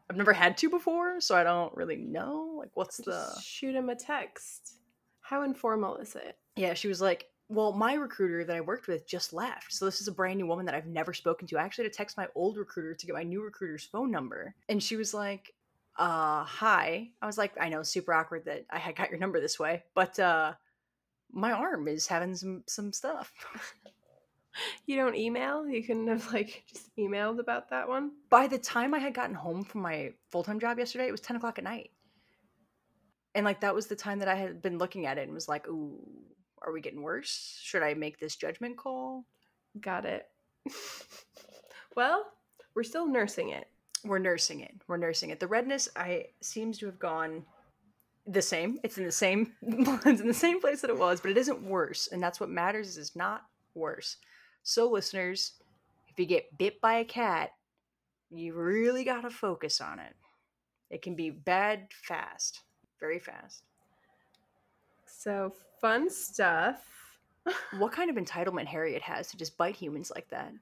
I've 0.10 0.16
never 0.16 0.34
had 0.34 0.58
to 0.60 0.70
before, 0.70 1.20
so 1.20 1.36
I 1.36 1.44
don't 1.44 1.76
really 1.76 1.98
know. 1.98 2.56
Like, 2.58 2.72
what's 2.74 2.98
the? 2.98 3.28
Shoot 3.44 3.76
him 3.76 3.90
a 3.90 3.96
text. 3.96 4.78
How 5.22 5.44
informal 5.44 5.98
is 5.98 6.16
it? 6.16 6.38
Yeah, 6.56 6.74
she 6.74 6.88
was 6.88 7.02
like, 7.02 7.28
well, 7.52 7.74
my 7.74 7.94
recruiter 7.94 8.44
that 8.46 8.56
I 8.56 8.62
worked 8.62 8.88
with 8.88 9.08
just 9.08 9.34
left, 9.34 9.74
so 9.74 9.86
this 9.86 10.02
is 10.02 10.08
a 10.08 10.12
brand 10.12 10.38
new 10.38 10.48
woman 10.48 10.66
that 10.66 10.76
I've 10.76 10.88
never 10.88 11.14
spoken 11.14 11.48
to. 11.48 11.58
I 11.58 11.64
actually 11.64 11.86
had 11.86 11.94
to 11.94 11.98
text 11.98 12.18
my 12.18 12.28
old 12.34 12.58
recruiter 12.58 12.94
to 12.94 13.06
get 13.06 13.14
my 13.14 13.24
new 13.24 13.44
recruiter's 13.44 13.86
phone 13.86 14.10
number, 14.12 14.56
and 14.70 14.82
she 14.82 14.96
was 14.96 15.14
like 15.14 15.54
uh 15.98 16.44
hi 16.46 17.10
i 17.22 17.26
was 17.26 17.38
like 17.38 17.52
i 17.60 17.68
know 17.68 17.84
super 17.84 18.14
awkward 18.14 18.46
that 18.46 18.66
i 18.70 18.78
had 18.78 18.96
got 18.96 19.10
your 19.10 19.20
number 19.20 19.42
this 19.42 19.60
way 19.60 19.84
but 19.94 20.18
uh 20.20 20.54
my 21.34 21.52
arm 21.52 21.88
is 21.88 22.08
having 22.08 22.34
some 22.34 22.64
some 22.68 22.94
stuff 22.94 23.32
You 24.86 24.98
don't 24.98 25.16
email? 25.16 25.66
You 25.66 25.82
couldn't 25.82 26.08
have 26.08 26.34
like 26.34 26.66
just 26.68 26.94
emailed 26.98 27.40
about 27.40 27.70
that 27.70 27.88
one? 27.88 28.12
by 28.30 28.48
the 28.48 28.58
time 28.58 28.94
i 28.94 29.00
had 29.00 29.14
gotten 29.14 29.36
home 29.36 29.64
from 29.64 29.82
my 29.82 30.12
full-time 30.30 30.60
job 30.60 30.78
yesterday 30.78 31.08
it 31.08 31.12
was 31.12 31.22
10 31.22 31.38
o'clock 31.38 31.58
at 31.58 31.64
night 31.64 31.92
and 33.34 33.46
like 33.46 33.62
that 33.62 33.74
was 33.74 33.88
the 33.88 33.96
time 33.96 34.20
that 34.20 34.28
i 34.28 34.36
had 34.36 34.62
been 34.62 34.78
looking 34.78 35.06
at 35.06 35.18
it 35.18 35.24
and 35.24 35.34
was 35.34 35.48
like 35.48 35.68
ooh 35.70 36.00
are 36.62 36.72
we 36.72 36.82
getting 36.82 37.02
worse? 37.02 37.60
Should 37.62 37.84
i 37.84 37.94
make 37.94 38.20
this 38.20 38.36
judgment 38.36 38.78
call? 38.78 39.26
Got 39.80 40.06
it. 40.06 40.28
well, 41.96 42.26
we're 42.76 42.84
still 42.84 43.08
nursing 43.08 43.50
it. 43.50 43.68
we're 44.04 44.20
nursing 44.20 44.62
it. 44.62 44.74
We're 44.88 44.98
nursing 44.98 45.30
it. 45.30 45.40
The 45.40 45.48
redness 45.48 45.90
i 45.96 46.28
seems 46.42 46.78
to 46.80 46.86
have 46.88 47.00
gone 47.00 47.44
the 48.28 48.42
same. 48.42 48.80
It's 48.84 48.98
in 48.98 49.06
the 49.06 49.12
same 49.12 49.54
it's 49.62 50.22
in 50.22 50.28
the 50.28 50.34
same 50.34 50.62
place 50.62 50.82
that 50.82 50.90
it 50.90 50.98
was 50.98 51.20
but 51.20 51.32
it 51.32 51.38
isn't 51.38 51.64
worse 51.64 52.10
and 52.12 52.22
that's 52.22 52.40
what 52.40 52.50
matters 52.50 52.90
is 52.90 52.98
it's 52.98 53.16
not 53.16 53.44
worse. 53.74 54.18
So 54.64 54.90
listeners 54.90 55.54
if 56.10 56.20
you 56.20 56.26
get 56.26 56.58
bit 56.58 56.82
by 56.82 56.96
a 56.96 57.06
cat 57.06 57.52
you 58.30 58.54
really 58.54 59.04
got 59.04 59.22
to 59.22 59.30
focus 59.30 59.82
on 59.82 60.00
it. 60.00 60.16
It 60.90 61.02
can 61.02 61.16
be 61.16 61.30
bad 61.30 61.88
fast 62.04 62.62
very 63.00 63.20
fast 63.20 63.64
So, 65.22 65.54
fun 65.80 66.10
stuff. 66.10 66.84
what 67.78 67.92
kind 67.92 68.10
of 68.10 68.18
entitlement 68.18 68.66
harriet 68.66 69.02
has 69.02 69.28
to 69.28 69.36
just 69.36 69.58
bite 69.58 69.76
humans 69.76 70.12
like 70.14 70.30
that 70.30 70.54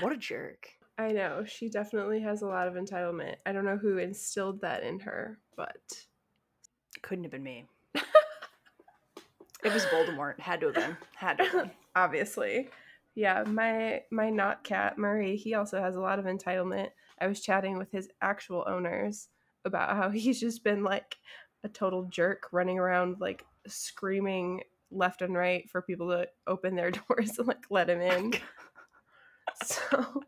what 0.00 0.12
a 0.12 0.16
jerk 0.18 0.68
I 0.98 1.12
know, 1.12 1.44
she 1.44 1.68
definitely 1.68 2.20
has 2.20 2.40
a 2.40 2.46
lot 2.46 2.68
of 2.68 2.74
entitlement. 2.74 3.34
I 3.44 3.52
don't 3.52 3.66
know 3.66 3.76
who 3.76 3.98
instilled 3.98 4.62
that 4.62 4.82
in 4.82 4.98
her, 5.00 5.38
but 5.54 6.06
couldn't 7.02 7.24
have 7.24 7.32
been 7.32 7.42
me 7.42 7.66
It 7.94 9.72
was 9.72 9.84
Voldemort. 9.92 10.40
Had 10.40 10.60
to 10.60 10.66
have 10.66 10.74
been. 10.74 10.96
Had 11.14 11.38
to 11.38 11.44
have 11.44 11.52
been. 11.52 11.70
Obviously. 11.96 12.70
Yeah, 13.14 13.44
my 13.46 14.02
my 14.10 14.30
not 14.30 14.64
cat 14.64 14.96
Murray, 14.96 15.36
he 15.36 15.54
also 15.54 15.80
has 15.80 15.96
a 15.96 16.00
lot 16.00 16.18
of 16.18 16.24
entitlement. 16.24 16.88
I 17.20 17.26
was 17.26 17.40
chatting 17.40 17.76
with 17.76 17.90
his 17.92 18.08
actual 18.22 18.64
owners 18.66 19.28
about 19.64 19.96
how 19.96 20.10
he's 20.10 20.40
just 20.40 20.64
been 20.64 20.82
like 20.82 21.16
a 21.62 21.68
total 21.68 22.04
jerk 22.04 22.48
running 22.52 22.78
around 22.78 23.16
like 23.20 23.44
screaming 23.68 24.62
left 24.90 25.22
and 25.22 25.34
right 25.34 25.68
for 25.70 25.82
people 25.82 26.08
to 26.08 26.28
open 26.46 26.74
their 26.74 26.90
doors 27.08 27.38
and 27.38 27.48
like 27.48 27.64
let 27.70 27.90
him 27.90 28.00
in. 28.00 28.34
so 29.64 30.22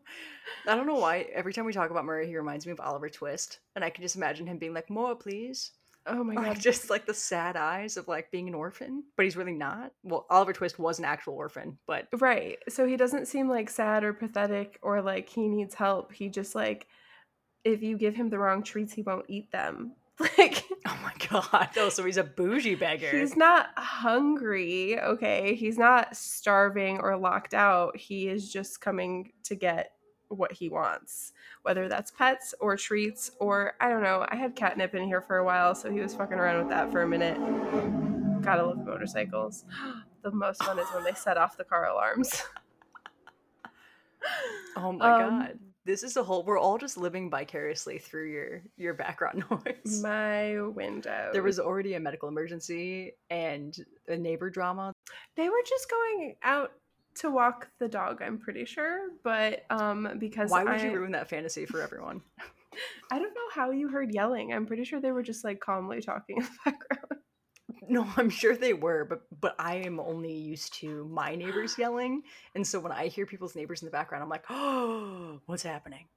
I 0.67 0.75
don't 0.75 0.87
know 0.87 0.95
why 0.95 1.27
every 1.33 1.53
time 1.53 1.65
we 1.65 1.73
talk 1.73 1.91
about 1.91 2.05
Murray, 2.05 2.27
he 2.27 2.37
reminds 2.37 2.65
me 2.65 2.71
of 2.71 2.79
Oliver 2.79 3.09
Twist, 3.09 3.59
and 3.75 3.83
I 3.83 3.89
can 3.89 4.01
just 4.01 4.15
imagine 4.15 4.47
him 4.47 4.57
being 4.57 4.73
like, 4.73 4.89
"More, 4.89 5.15
please." 5.15 5.71
oh 6.09 6.23
my 6.23 6.35
god. 6.43 6.59
just 6.59 6.89
like 6.89 7.05
the 7.05 7.13
sad 7.13 7.55
eyes 7.55 7.97
of 7.97 8.07
like 8.07 8.31
being 8.31 8.47
an 8.47 8.53
orphan, 8.55 9.03
but 9.15 9.25
he's 9.25 9.37
really 9.37 9.53
not. 9.53 9.91
Well, 10.03 10.25
Oliver 10.29 10.53
Twist 10.53 10.79
was 10.79 10.99
an 10.99 11.05
actual 11.05 11.35
orphan, 11.35 11.77
but 11.87 12.07
Right. 12.17 12.57
So 12.67 12.85
he 12.85 12.97
doesn't 12.97 13.27
seem 13.27 13.47
like 13.47 13.69
sad 13.69 14.03
or 14.03 14.13
pathetic 14.13 14.79
or 14.81 15.01
like 15.01 15.29
he 15.29 15.47
needs 15.47 15.75
help. 15.75 16.11
He 16.11 16.29
just 16.29 16.55
like 16.55 16.87
if 17.63 17.83
you 17.83 17.97
give 17.97 18.15
him 18.15 18.29
the 18.29 18.39
wrong 18.39 18.63
treats, 18.63 18.93
he 18.93 19.01
won't 19.01 19.25
eat 19.27 19.51
them. 19.51 19.93
Like 20.37 20.65
oh 20.85 20.97
my 21.01 21.13
god, 21.29 21.69
oh, 21.77 21.87
so 21.89 22.03
he's 22.03 22.17
a 22.17 22.23
bougie 22.23 22.75
beggar. 22.75 23.09
he's 23.17 23.35
not 23.37 23.67
hungry, 23.77 24.99
okay? 24.99 25.55
He's 25.55 25.77
not 25.77 26.15
starving 26.17 26.99
or 26.99 27.15
locked 27.17 27.53
out. 27.53 27.95
He 27.95 28.27
is 28.27 28.51
just 28.51 28.81
coming 28.81 29.31
to 29.43 29.55
get 29.55 29.91
what 30.27 30.51
he 30.51 30.67
wants, 30.69 31.31
whether 31.61 31.87
that's 31.87 32.11
pets 32.11 32.53
or 32.59 32.75
treats 32.75 33.31
or 33.39 33.73
I 33.79 33.89
don't 33.89 34.03
know. 34.03 34.25
I 34.29 34.35
had 34.35 34.55
catnip 34.55 34.93
in 34.93 35.03
here 35.05 35.21
for 35.21 35.37
a 35.37 35.45
while, 35.45 35.73
so 35.73 35.89
he 35.91 35.99
was 36.01 36.13
fucking 36.13 36.37
around 36.37 36.59
with 36.59 36.69
that 36.69 36.91
for 36.91 37.01
a 37.01 37.07
minute. 37.07 37.37
Gotta 38.43 38.65
love 38.65 38.85
motorcycles. 38.85 39.65
The 40.21 40.31
most 40.31 40.61
fun 40.65 40.77
is 40.77 40.87
when 40.93 41.05
they 41.05 41.13
set 41.13 41.37
off 41.37 41.55
the 41.55 41.63
car 41.63 41.87
alarms. 41.87 42.43
Oh 44.75 44.91
my 44.91 45.11
Um, 45.11 45.39
god. 45.39 45.59
This 45.89 46.03
is 46.03 46.17
a 46.17 46.23
whole 46.23 46.43
we're 46.43 46.59
all 46.59 46.77
just 46.77 46.97
living 46.97 47.31
vicariously 47.31 47.97
through 47.97 48.29
your 48.29 48.61
your 48.77 48.93
background 48.93 49.43
noise. 49.49 50.03
My 50.03 50.61
window. 50.61 51.31
There 51.33 51.41
was 51.41 51.59
already 51.59 51.95
a 51.95 51.99
medical 51.99 52.29
emergency 52.29 53.13
and 53.31 53.75
a 54.07 54.15
neighbor 54.15 54.51
drama. 54.51 54.93
They 55.35 55.49
were 55.49 55.63
just 55.67 55.89
going 55.89 56.35
out 56.43 56.73
to 57.15 57.31
walk 57.31 57.69
the 57.79 57.87
dog, 57.87 58.21
I'm 58.21 58.37
pretty 58.37 58.65
sure. 58.65 59.09
But 59.23 59.65
um 59.71 60.17
because 60.19 60.51
Why 60.51 60.63
would 60.63 60.73
I, 60.73 60.83
you 60.85 60.91
ruin 60.91 61.11
that 61.13 61.27
fantasy 61.27 61.65
for 61.65 61.81
everyone? 61.81 62.21
I 63.11 63.17
don't 63.17 63.33
know 63.33 63.49
how 63.51 63.71
you 63.71 63.89
heard 63.89 64.13
yelling. 64.13 64.53
I'm 64.53 64.67
pretty 64.67 64.83
sure 64.83 65.01
they 65.01 65.11
were 65.11 65.23
just 65.23 65.43
like 65.43 65.59
calmly 65.59 66.01
talking 66.01 66.37
in 66.37 66.43
the 66.43 66.49
background. 66.65 67.08
No, 67.89 68.07
I'm 68.17 68.29
sure 68.29 68.55
they 68.55 68.73
were, 68.73 69.03
but 69.05 69.23
but 69.41 69.55
I 69.59 69.77
am 69.77 69.99
only 69.99 70.33
used 70.33 70.73
to 70.75 71.05
my 71.05 71.35
neighbors 71.35 71.77
yelling, 71.77 72.23
and 72.55 72.65
so 72.65 72.79
when 72.79 72.91
I 72.91 73.07
hear 73.07 73.25
people's 73.25 73.55
neighbors 73.55 73.81
in 73.81 73.87
the 73.87 73.91
background, 73.91 74.23
I'm 74.23 74.29
like, 74.29 74.45
"Oh, 74.49 75.39
what's 75.47 75.63
happening?" 75.63 76.07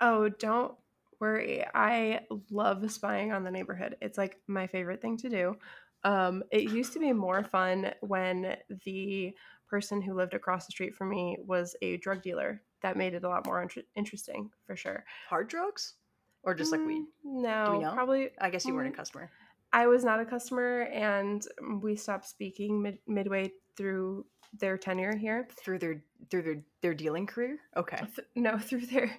Oh, 0.00 0.28
don't 0.28 0.74
worry. 1.20 1.64
I 1.74 2.20
love 2.50 2.90
spying 2.90 3.32
on 3.32 3.44
the 3.44 3.50
neighborhood. 3.50 3.96
It's 4.02 4.18
like 4.18 4.38
my 4.46 4.66
favorite 4.66 5.00
thing 5.00 5.16
to 5.18 5.28
do. 5.28 5.56
Um, 6.04 6.42
it 6.50 6.64
used 6.72 6.92
to 6.94 6.98
be 6.98 7.12
more 7.12 7.44
fun 7.44 7.92
when 8.00 8.56
the 8.84 9.32
person 9.68 10.02
who 10.02 10.14
lived 10.14 10.34
across 10.34 10.66
the 10.66 10.72
street 10.72 10.94
from 10.94 11.10
me 11.10 11.38
was 11.46 11.76
a 11.80 11.96
drug 11.98 12.22
dealer. 12.22 12.60
That 12.82 12.96
made 12.96 13.14
it 13.14 13.22
a 13.22 13.28
lot 13.28 13.46
more 13.46 13.62
inter- 13.62 13.82
interesting, 13.94 14.50
for 14.66 14.74
sure. 14.74 15.04
Hard 15.28 15.48
drugs, 15.48 15.94
or 16.42 16.54
just 16.54 16.72
like 16.72 16.84
weed? 16.84 17.04
Mm, 17.24 17.42
No, 17.42 17.80
know? 17.80 17.92
probably. 17.92 18.30
I 18.40 18.50
guess 18.50 18.66
you 18.66 18.74
weren't 18.74 18.88
a 18.88 18.90
mm, 18.92 18.96
customer. 18.96 19.30
I 19.72 19.86
was 19.86 20.04
not 20.04 20.20
a 20.20 20.24
customer, 20.24 20.82
and 20.82 21.46
we 21.80 21.96
stopped 21.96 22.26
speaking 22.26 22.82
mid- 22.82 22.98
midway 23.06 23.52
through 23.76 24.26
their 24.58 24.76
tenure 24.76 25.16
here. 25.16 25.48
through 25.64 25.78
their 25.78 26.02
through 26.30 26.42
their 26.42 26.62
their 26.82 26.94
dealing 26.94 27.26
career. 27.26 27.58
Okay. 27.76 27.96
Th- 28.14 28.28
no, 28.34 28.58
through 28.68 28.86
their 28.86 29.16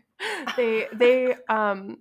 they 0.56 0.88
they 0.94 1.36
um 1.50 2.00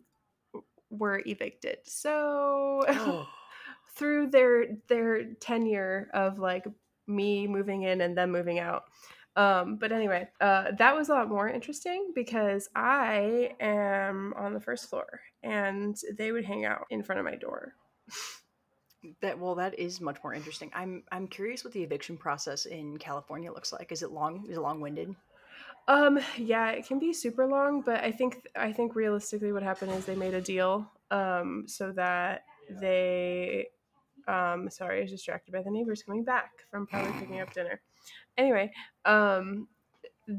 were 0.90 1.22
evicted. 1.26 1.78
So 1.84 2.82
Oh, 2.88 3.26
through 3.96 4.28
their 4.30 4.66
their 4.88 5.24
tenure 5.34 6.10
of 6.12 6.38
like 6.38 6.66
me 7.06 7.46
moving 7.46 7.82
in 7.82 8.00
and 8.02 8.16
them 8.16 8.30
moving 8.30 8.58
out. 8.58 8.84
Um, 9.34 9.76
but 9.76 9.92
anyway, 9.92 10.28
uh, 10.42 10.72
that 10.78 10.94
was 10.94 11.08
a 11.08 11.12
lot 11.14 11.28
more 11.30 11.48
interesting 11.48 12.12
because 12.14 12.68
I 12.76 13.52
am 13.60 14.34
on 14.36 14.52
the 14.52 14.60
first 14.60 14.90
floor 14.90 15.20
and 15.42 15.96
they 16.18 16.32
would 16.32 16.44
hang 16.44 16.66
out 16.66 16.84
in 16.90 17.02
front 17.02 17.18
of 17.18 17.24
my 17.24 17.36
door. 17.36 17.74
that 19.20 19.38
well, 19.38 19.54
that 19.56 19.78
is 19.78 20.00
much 20.00 20.18
more 20.22 20.34
interesting. 20.34 20.70
I'm 20.74 21.02
I'm 21.10 21.26
curious 21.26 21.64
what 21.64 21.72
the 21.72 21.82
eviction 21.82 22.16
process 22.16 22.66
in 22.66 22.98
California 22.98 23.52
looks 23.52 23.72
like. 23.72 23.92
Is 23.92 24.02
it 24.02 24.12
long? 24.12 24.46
Is 24.48 24.56
it 24.56 24.60
long 24.60 24.80
winded? 24.80 25.14
Um, 25.88 26.20
yeah, 26.36 26.70
it 26.70 26.86
can 26.86 26.98
be 26.98 27.12
super 27.12 27.46
long, 27.46 27.82
but 27.82 28.02
I 28.04 28.12
think 28.12 28.46
I 28.54 28.72
think 28.72 28.94
realistically 28.94 29.52
what 29.52 29.62
happened 29.62 29.92
is 29.92 30.04
they 30.04 30.14
made 30.14 30.34
a 30.34 30.40
deal 30.40 30.90
um 31.10 31.64
so 31.66 31.92
that 31.92 32.44
they 32.80 33.66
um 34.28 34.70
sorry, 34.70 34.98
I 34.98 35.02
was 35.02 35.10
distracted 35.10 35.52
by 35.52 35.62
the 35.62 35.70
neighbors 35.70 36.02
coming 36.02 36.24
back 36.24 36.50
from 36.70 36.86
probably 36.86 37.12
picking 37.18 37.40
up 37.40 37.52
dinner. 37.52 37.80
Anyway, 38.38 38.70
um 39.04 39.68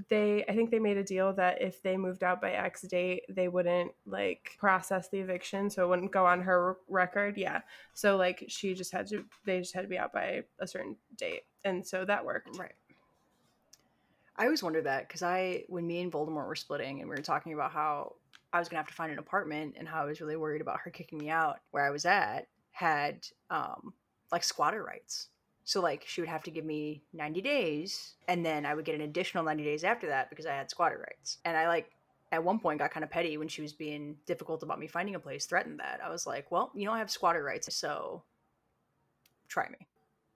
they 0.09 0.45
I 0.47 0.53
think 0.53 0.71
they 0.71 0.79
made 0.79 0.97
a 0.97 1.03
deal 1.03 1.33
that 1.33 1.61
if 1.61 1.81
they 1.81 1.97
moved 1.97 2.23
out 2.23 2.41
by 2.41 2.51
X 2.51 2.83
date, 2.83 3.23
they 3.29 3.47
wouldn't 3.47 3.91
like 4.05 4.51
process 4.57 5.09
the 5.09 5.19
eviction, 5.19 5.69
so 5.69 5.83
it 5.83 5.89
wouldn't 5.89 6.11
go 6.11 6.25
on 6.25 6.41
her 6.41 6.77
record. 6.87 7.37
Yeah. 7.37 7.61
So 7.93 8.15
like 8.15 8.45
she 8.47 8.73
just 8.73 8.91
had 8.91 9.07
to 9.07 9.25
they 9.45 9.59
just 9.59 9.73
had 9.73 9.81
to 9.81 9.87
be 9.87 9.97
out 9.97 10.13
by 10.13 10.43
a 10.59 10.67
certain 10.67 10.95
date. 11.17 11.43
And 11.65 11.85
so 11.85 12.05
that 12.05 12.25
worked. 12.25 12.57
Right. 12.57 12.73
I 14.35 14.45
always 14.45 14.63
wondered 14.63 14.85
that 14.85 15.07
because 15.07 15.21
I, 15.21 15.63
when 15.67 15.85
me 15.85 16.01
and 16.01 16.11
Voldemort 16.11 16.47
were 16.47 16.55
splitting 16.55 17.01
and 17.01 17.09
we 17.09 17.15
were 17.15 17.21
talking 17.21 17.53
about 17.53 17.71
how 17.71 18.15
I 18.51 18.57
was 18.57 18.67
gonna 18.67 18.79
have 18.79 18.87
to 18.87 18.93
find 18.93 19.11
an 19.11 19.19
apartment 19.19 19.75
and 19.77 19.87
how 19.87 20.01
I 20.01 20.05
was 20.05 20.21
really 20.21 20.37
worried 20.37 20.61
about 20.61 20.79
her 20.79 20.91
kicking 20.91 21.19
me 21.19 21.29
out 21.29 21.59
where 21.69 21.85
I 21.85 21.91
was 21.91 22.05
at, 22.05 22.47
had 22.71 23.27
um 23.49 23.93
like 24.31 24.43
squatter 24.43 24.83
rights. 24.83 25.29
So 25.65 25.82
like 25.82 26.03
she 26.05 26.22
would 26.22 26.29
have 26.29 26.43
to 26.43 26.51
give 26.51 26.65
me 26.65 27.03
90 27.13 27.41
days 27.41 28.15
and 28.27 28.46
then 28.46 28.65
I 28.65 28.75
would 28.75 28.86
get 28.86 28.96
an 28.96 29.01
additional 29.01 29.43
90 29.43 29.63
days 29.63 29.84
after 29.84 30.08
that 30.08 30.29
because 30.29 30.46
I 30.46 30.53
had 30.53 30.70
squatter 30.70 30.98
rights. 30.98 31.38
And 31.46 31.55
I 31.55 31.67
like 31.67 31.89
at 32.32 32.43
one 32.43 32.60
point 32.60 32.79
got 32.79 32.91
kind 32.91 33.03
of 33.03 33.10
petty 33.10 33.38
when 33.38 33.48
she 33.48 33.62
was 33.62 33.74
being 33.74 34.17
difficult 34.25 34.63
about 34.63 34.79
me 34.79 34.88
finding 34.88 35.15
a 35.15 35.20
place, 35.20 35.46
threatened 35.46 35.79
that. 35.79 36.01
I 36.03 36.10
was 36.10 36.25
like, 36.25 36.51
well, 36.51 36.72
you 36.74 36.86
know, 36.86 36.91
I 36.91 36.98
have 36.98 37.12
squatter 37.12 37.43
rights, 37.43 37.74
so 37.75 38.24
try 39.48 39.70
me. 39.70 39.88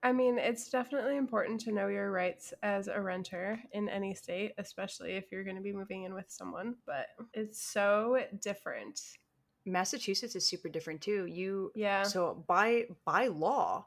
I 0.02 0.12
mean, 0.12 0.38
it's 0.38 0.70
definitely 0.70 1.16
important 1.16 1.60
to 1.62 1.72
know 1.72 1.88
your 1.88 2.12
rights 2.12 2.54
as 2.62 2.86
a 2.86 3.00
renter 3.00 3.60
in 3.72 3.88
any 3.88 4.14
state, 4.14 4.52
especially 4.56 5.14
if 5.14 5.32
you're 5.32 5.42
going 5.42 5.56
to 5.56 5.62
be 5.62 5.72
moving 5.72 6.04
in 6.04 6.14
with 6.14 6.26
someone, 6.28 6.76
but 6.86 7.08
it's 7.34 7.60
so 7.60 8.22
different. 8.40 9.00
Massachusetts 9.64 10.36
is 10.36 10.46
super 10.46 10.68
different 10.68 11.00
too. 11.00 11.26
You 11.26 11.72
Yeah. 11.74 12.04
So 12.04 12.44
by 12.46 12.86
by 13.04 13.26
law, 13.26 13.86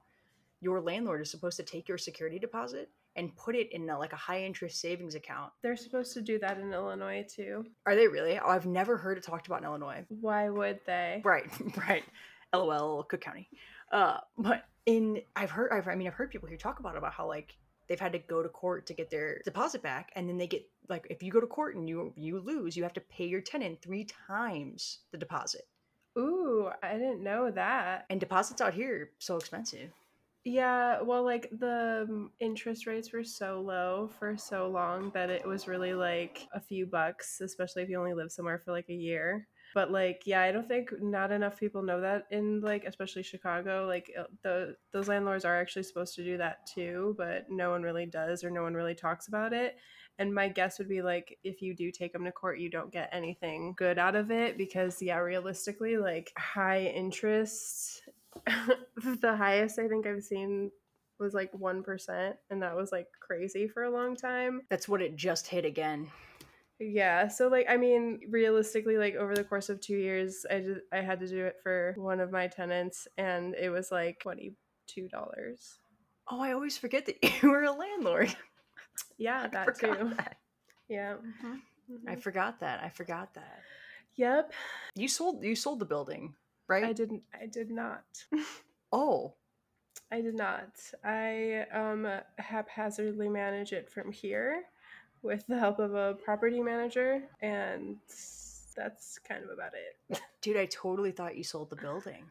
your 0.61 0.79
landlord 0.79 1.21
is 1.21 1.31
supposed 1.31 1.57
to 1.57 1.63
take 1.63 1.87
your 1.87 1.97
security 1.97 2.39
deposit 2.39 2.89
and 3.15 3.35
put 3.35 3.55
it 3.55 3.71
in 3.73 3.89
a, 3.89 3.97
like 3.97 4.13
a 4.13 4.17
high 4.17 4.43
interest 4.43 4.79
savings 4.79 5.15
account. 5.15 5.51
They're 5.61 5.75
supposed 5.75 6.13
to 6.13 6.21
do 6.21 6.39
that 6.39 6.59
in 6.59 6.71
Illinois 6.71 7.25
too. 7.27 7.65
Are 7.85 7.95
they 7.95 8.07
really? 8.07 8.39
Oh, 8.39 8.49
I've 8.49 8.67
never 8.67 8.95
heard 8.95 9.17
it 9.17 9.23
talked 9.23 9.47
about 9.47 9.59
in 9.59 9.65
Illinois. 9.65 10.05
Why 10.21 10.49
would 10.49 10.79
they? 10.85 11.21
Right, 11.25 11.49
right. 11.89 12.03
LOL, 12.53 13.03
Cook 13.03 13.21
County. 13.21 13.49
Uh, 13.91 14.17
but 14.37 14.65
in 14.85 15.21
I've 15.35 15.51
heard 15.51 15.71
I've, 15.71 15.87
I 15.87 15.95
mean 15.95 16.07
I've 16.07 16.13
heard 16.13 16.31
people 16.31 16.47
here 16.47 16.57
talk 16.57 16.79
about 16.79 16.97
about 16.97 17.13
how 17.13 17.27
like 17.27 17.55
they've 17.87 17.99
had 17.99 18.13
to 18.13 18.19
go 18.19 18.41
to 18.41 18.49
court 18.49 18.87
to 18.87 18.93
get 18.93 19.09
their 19.09 19.41
deposit 19.43 19.81
back, 19.81 20.11
and 20.15 20.29
then 20.29 20.37
they 20.37 20.47
get 20.47 20.65
like 20.89 21.07
if 21.09 21.21
you 21.21 21.31
go 21.31 21.41
to 21.41 21.47
court 21.47 21.75
and 21.75 21.89
you 21.89 22.13
you 22.15 22.39
lose, 22.39 22.77
you 22.77 22.83
have 22.83 22.93
to 22.93 23.01
pay 23.01 23.25
your 23.25 23.41
tenant 23.41 23.81
three 23.81 24.05
times 24.27 24.99
the 25.11 25.17
deposit. 25.17 25.67
Ooh, 26.17 26.69
I 26.83 26.93
didn't 26.93 27.23
know 27.23 27.51
that. 27.51 28.05
And 28.09 28.19
deposits 28.19 28.59
out 28.61 28.73
here 28.73 29.11
so 29.19 29.37
expensive. 29.37 29.91
Yeah, 30.43 31.01
well, 31.01 31.23
like 31.23 31.49
the 31.51 32.07
um, 32.09 32.31
interest 32.39 32.87
rates 32.87 33.13
were 33.13 33.23
so 33.23 33.61
low 33.61 34.09
for 34.17 34.35
so 34.37 34.69
long 34.69 35.11
that 35.13 35.29
it 35.29 35.45
was 35.45 35.67
really 35.67 35.93
like 35.93 36.47
a 36.53 36.59
few 36.59 36.87
bucks, 36.87 37.41
especially 37.41 37.83
if 37.83 37.89
you 37.89 37.99
only 37.99 38.15
live 38.15 38.31
somewhere 38.31 38.57
for 38.57 38.71
like 38.71 38.89
a 38.89 38.93
year. 38.93 39.47
But 39.75 39.91
like, 39.91 40.23
yeah, 40.25 40.41
I 40.41 40.51
don't 40.51 40.67
think 40.67 40.89
not 40.99 41.31
enough 41.31 41.59
people 41.59 41.83
know 41.83 42.01
that 42.01 42.25
in 42.31 42.59
like, 42.59 42.85
especially 42.85 43.21
Chicago. 43.23 43.85
Like, 43.87 44.11
uh, 44.19 44.23
the 44.41 44.75
those 44.91 45.07
landlords 45.07 45.45
are 45.45 45.59
actually 45.61 45.83
supposed 45.83 46.15
to 46.15 46.23
do 46.23 46.37
that 46.39 46.65
too, 46.65 47.13
but 47.19 47.45
no 47.49 47.69
one 47.69 47.83
really 47.83 48.07
does, 48.07 48.43
or 48.43 48.49
no 48.49 48.63
one 48.63 48.73
really 48.73 48.95
talks 48.95 49.27
about 49.27 49.53
it. 49.53 49.75
And 50.17 50.33
my 50.33 50.49
guess 50.49 50.77
would 50.79 50.89
be 50.89 51.01
like, 51.03 51.37
if 51.43 51.61
you 51.61 51.75
do 51.75 51.91
take 51.91 52.13
them 52.13 52.25
to 52.25 52.31
court, 52.31 52.59
you 52.59 52.69
don't 52.69 52.91
get 52.91 53.09
anything 53.13 53.73
good 53.77 53.97
out 53.97 54.15
of 54.15 54.29
it 54.31 54.57
because, 54.57 55.01
yeah, 55.01 55.17
realistically, 55.19 55.97
like 55.97 56.31
high 56.37 56.81
interest 56.85 58.01
the 59.21 59.35
highest 59.35 59.79
I 59.79 59.87
think 59.87 60.05
I've 60.05 60.23
seen 60.23 60.71
was 61.19 61.33
like 61.33 61.51
1%, 61.53 62.33
and 62.49 62.61
that 62.61 62.75
was 62.75 62.91
like 62.91 63.07
crazy 63.19 63.67
for 63.67 63.83
a 63.83 63.91
long 63.91 64.15
time. 64.15 64.61
That's 64.69 64.87
what 64.87 65.01
it 65.01 65.15
just 65.15 65.47
hit 65.47 65.65
again. 65.65 66.09
Yeah, 66.79 67.27
so 67.27 67.47
like 67.47 67.67
I 67.69 67.77
mean, 67.77 68.21
realistically, 68.29 68.97
like 68.97 69.13
over 69.13 69.35
the 69.35 69.43
course 69.43 69.69
of 69.69 69.79
two 69.79 69.97
years, 69.97 70.47
I 70.49 70.61
just 70.61 70.81
I 70.91 70.97
had 70.97 71.19
to 71.19 71.27
do 71.27 71.45
it 71.45 71.57
for 71.61 71.93
one 71.95 72.19
of 72.19 72.31
my 72.31 72.47
tenants, 72.47 73.07
and 73.19 73.53
it 73.53 73.69
was 73.69 73.91
like 73.91 74.19
twenty 74.19 74.55
two 74.87 75.07
dollars. 75.07 75.77
Oh, 76.29 76.41
I 76.41 76.53
always 76.53 76.79
forget 76.79 77.05
that 77.05 77.17
you 77.43 77.49
were 77.49 77.63
a 77.63 77.71
landlord. 77.71 78.35
Yeah, 79.19 79.41
I 79.43 79.47
that 79.49 79.79
too. 79.79 80.11
that. 80.17 80.37
Yeah. 80.89 81.15
I 82.07 82.15
mhm. 82.15 82.21
forgot 82.21 82.59
that. 82.61 82.81
I 82.83 82.89
forgot 82.89 83.35
that. 83.35 83.59
Yep. 84.15 84.51
You 84.95 85.07
sold 85.07 85.43
you 85.43 85.55
sold 85.55 85.79
the 85.79 85.85
building, 85.85 86.33
right? 86.71 86.85
I 86.85 86.93
didn't 86.93 87.23
I 87.39 87.45
did 87.45 87.69
not. 87.69 88.03
Oh, 88.93 89.35
I 90.11 90.19
did 90.19 90.35
not. 90.35 90.71
I 91.01 91.65
um 91.71 92.05
haphazardly 92.37 93.29
manage 93.29 93.71
it 93.71 93.89
from 93.89 94.11
here 94.11 94.63
with 95.21 95.47
the 95.47 95.57
help 95.57 95.79
of 95.79 95.93
a 95.93 96.15
property 96.25 96.59
manager 96.59 97.23
and 97.41 97.95
that's 98.75 99.17
kind 99.19 99.45
of 99.45 99.49
about 99.49 99.71
it. 99.73 100.19
dude, 100.41 100.57
I 100.57 100.65
totally 100.65 101.11
thought 101.11 101.37
you 101.37 101.45
sold 101.45 101.69
the 101.69 101.77
building. 101.77 102.25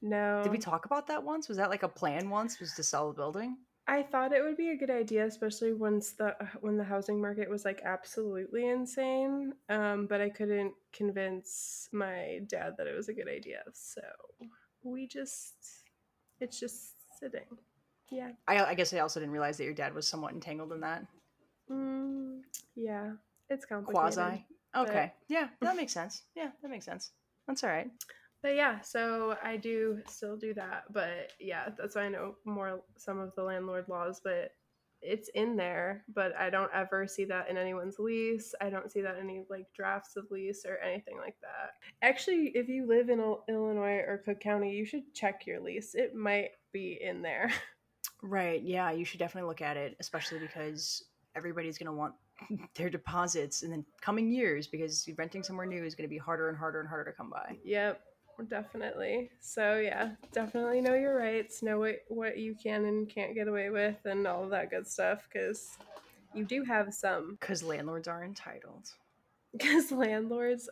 No. 0.00 0.40
Did 0.42 0.52
we 0.52 0.58
talk 0.58 0.86
about 0.86 1.08
that 1.08 1.22
once? 1.22 1.46
Was 1.46 1.58
that 1.58 1.68
like 1.68 1.82
a 1.82 1.88
plan 1.88 2.30
once? 2.30 2.58
Was 2.58 2.72
to 2.74 2.82
sell 2.82 3.08
the 3.08 3.14
building? 3.14 3.58
I 3.88 4.02
thought 4.02 4.32
it 4.32 4.42
would 4.42 4.56
be 4.56 4.70
a 4.70 4.76
good 4.76 4.90
idea, 4.90 5.26
especially 5.26 5.72
once 5.72 6.12
the 6.12 6.36
when 6.60 6.76
the 6.76 6.84
housing 6.84 7.20
market 7.20 7.50
was 7.50 7.64
like 7.64 7.82
absolutely 7.84 8.68
insane. 8.68 9.54
Um, 9.68 10.06
but 10.06 10.20
I 10.20 10.30
couldn't 10.30 10.74
convince 10.92 11.88
my 11.92 12.40
dad 12.46 12.74
that 12.78 12.86
it 12.86 12.94
was 12.94 13.08
a 13.08 13.12
good 13.12 13.28
idea, 13.28 13.62
so 13.72 14.02
we 14.84 15.06
just 15.06 15.54
it's 16.40 16.60
just 16.60 16.94
sitting. 17.18 17.46
Yeah. 18.10 18.30
I, 18.46 18.64
I 18.64 18.74
guess 18.74 18.92
I 18.92 18.98
also 18.98 19.20
didn't 19.20 19.32
realize 19.32 19.56
that 19.56 19.64
your 19.64 19.74
dad 19.74 19.94
was 19.94 20.06
somewhat 20.06 20.32
entangled 20.32 20.72
in 20.72 20.80
that. 20.80 21.06
Mm, 21.70 22.40
yeah. 22.76 23.12
It's 23.48 23.64
complicated. 23.64 24.16
Quasi. 24.16 24.44
Okay. 24.76 25.12
Yeah, 25.28 25.48
that 25.60 25.76
makes 25.76 25.92
sense. 25.92 26.22
Yeah, 26.34 26.50
that 26.60 26.70
makes 26.70 26.84
sense. 26.84 27.12
That's 27.46 27.64
all 27.64 27.70
right. 27.70 27.90
But 28.42 28.56
yeah, 28.56 28.80
so 28.80 29.36
I 29.42 29.56
do 29.56 30.00
still 30.08 30.36
do 30.36 30.52
that. 30.54 30.84
But 30.92 31.32
yeah, 31.38 31.68
that's 31.78 31.94
why 31.94 32.02
I 32.02 32.08
know 32.08 32.34
more 32.44 32.82
some 32.96 33.18
of 33.20 33.32
the 33.36 33.42
landlord 33.44 33.88
laws, 33.88 34.20
but 34.22 34.50
it's 35.00 35.28
in 35.30 35.56
there, 35.56 36.04
but 36.14 36.34
I 36.36 36.48
don't 36.50 36.70
ever 36.72 37.06
see 37.08 37.24
that 37.24 37.48
in 37.50 37.56
anyone's 37.56 37.98
lease. 37.98 38.54
I 38.60 38.70
don't 38.70 38.90
see 38.90 39.00
that 39.00 39.18
in 39.18 39.28
any 39.28 39.44
like 39.50 39.66
drafts 39.74 40.16
of 40.16 40.30
lease 40.30 40.64
or 40.64 40.78
anything 40.78 41.18
like 41.18 41.36
that. 41.40 41.72
Actually, 42.02 42.52
if 42.54 42.68
you 42.68 42.86
live 42.86 43.08
in 43.08 43.18
Il- 43.18 43.44
Illinois 43.48 44.02
or 44.06 44.22
Cook 44.24 44.40
County, 44.40 44.72
you 44.72 44.84
should 44.84 45.12
check 45.12 45.46
your 45.46 45.60
lease. 45.60 45.94
It 45.94 46.14
might 46.14 46.50
be 46.72 46.98
in 47.02 47.22
there. 47.22 47.50
Right. 48.24 48.62
Yeah, 48.62 48.92
you 48.92 49.04
should 49.04 49.18
definitely 49.18 49.48
look 49.48 49.62
at 49.62 49.76
it, 49.76 49.96
especially 49.98 50.38
because 50.38 51.06
everybody's 51.34 51.76
going 51.76 51.88
to 51.88 51.92
want 51.92 52.14
their 52.76 52.88
deposits 52.88 53.64
in 53.64 53.72
the 53.72 53.84
coming 54.00 54.30
years 54.30 54.68
because 54.68 55.08
renting 55.18 55.42
somewhere 55.42 55.66
new 55.66 55.82
is 55.84 55.96
going 55.96 56.08
to 56.08 56.12
be 56.12 56.18
harder 56.18 56.48
and 56.48 56.56
harder 56.56 56.78
and 56.78 56.88
harder 56.88 57.10
to 57.10 57.16
come 57.16 57.30
by. 57.30 57.56
yep, 57.64 58.00
definitely. 58.48 59.30
So 59.40 59.78
yeah, 59.78 60.10
definitely 60.32 60.80
know 60.80 60.94
your 60.94 61.16
rights, 61.16 61.62
know 61.62 61.78
what 61.78 61.96
what 62.08 62.38
you 62.38 62.54
can 62.54 62.84
and 62.84 63.08
can't 63.08 63.34
get 63.34 63.48
away 63.48 63.70
with, 63.70 63.96
and 64.04 64.26
all 64.26 64.44
of 64.44 64.50
that 64.50 64.70
good 64.70 64.86
stuff, 64.86 65.28
because 65.32 65.76
you 66.34 66.44
do 66.44 66.64
have 66.64 66.92
some. 66.94 67.36
Because 67.40 67.62
landlords 67.62 68.08
are 68.08 68.24
entitled. 68.24 68.90
because 69.52 69.92
landlords 69.92 70.68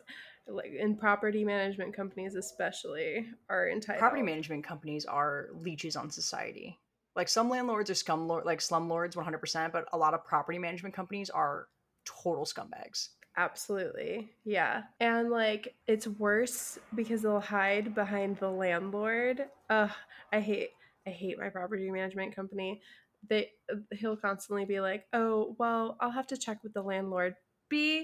like 0.47 0.73
in 0.73 0.95
property 0.95 1.45
management 1.45 1.95
companies 1.95 2.35
especially 2.35 3.27
are 3.47 3.69
entitled 3.69 3.99
Property 3.99 4.23
management 4.23 4.63
companies 4.63 5.05
are 5.05 5.49
leeches 5.53 5.95
on 5.95 6.09
society. 6.09 6.79
Like 7.15 7.29
some 7.29 7.49
landlords 7.49 7.89
are 7.89 7.95
scum 7.95 8.27
like 8.27 8.59
slumlords, 8.59 9.15
one 9.15 9.25
hundred 9.25 9.39
percent, 9.39 9.73
but 9.73 9.85
a 9.93 9.97
lot 9.97 10.13
of 10.13 10.25
property 10.25 10.57
management 10.57 10.95
companies 10.95 11.29
are 11.29 11.67
total 12.05 12.45
scumbags. 12.45 13.09
Absolutely 13.37 14.29
yeah 14.43 14.83
and 14.99 15.29
like 15.29 15.75
it's 15.87 16.07
worse 16.07 16.77
because 16.95 17.21
they'll 17.21 17.39
hide 17.39 17.95
behind 17.95 18.37
the 18.37 18.49
landlord 18.49 19.45
Ugh, 19.69 19.91
i 20.33 20.39
hate 20.39 20.69
i 21.07 21.09
hate 21.09 21.39
my 21.39 21.49
property 21.49 21.89
management 21.89 22.35
company 22.35 22.81
they 23.29 23.49
he'll 23.93 24.17
constantly 24.17 24.65
be 24.65 24.79
like 24.79 25.05
oh 25.13 25.55
well 25.59 25.97
i'll 26.01 26.11
have 26.11 26.27
to 26.27 26.37
check 26.37 26.63
with 26.63 26.73
the 26.73 26.81
landlord. 26.81 27.35
Bs 27.71 28.03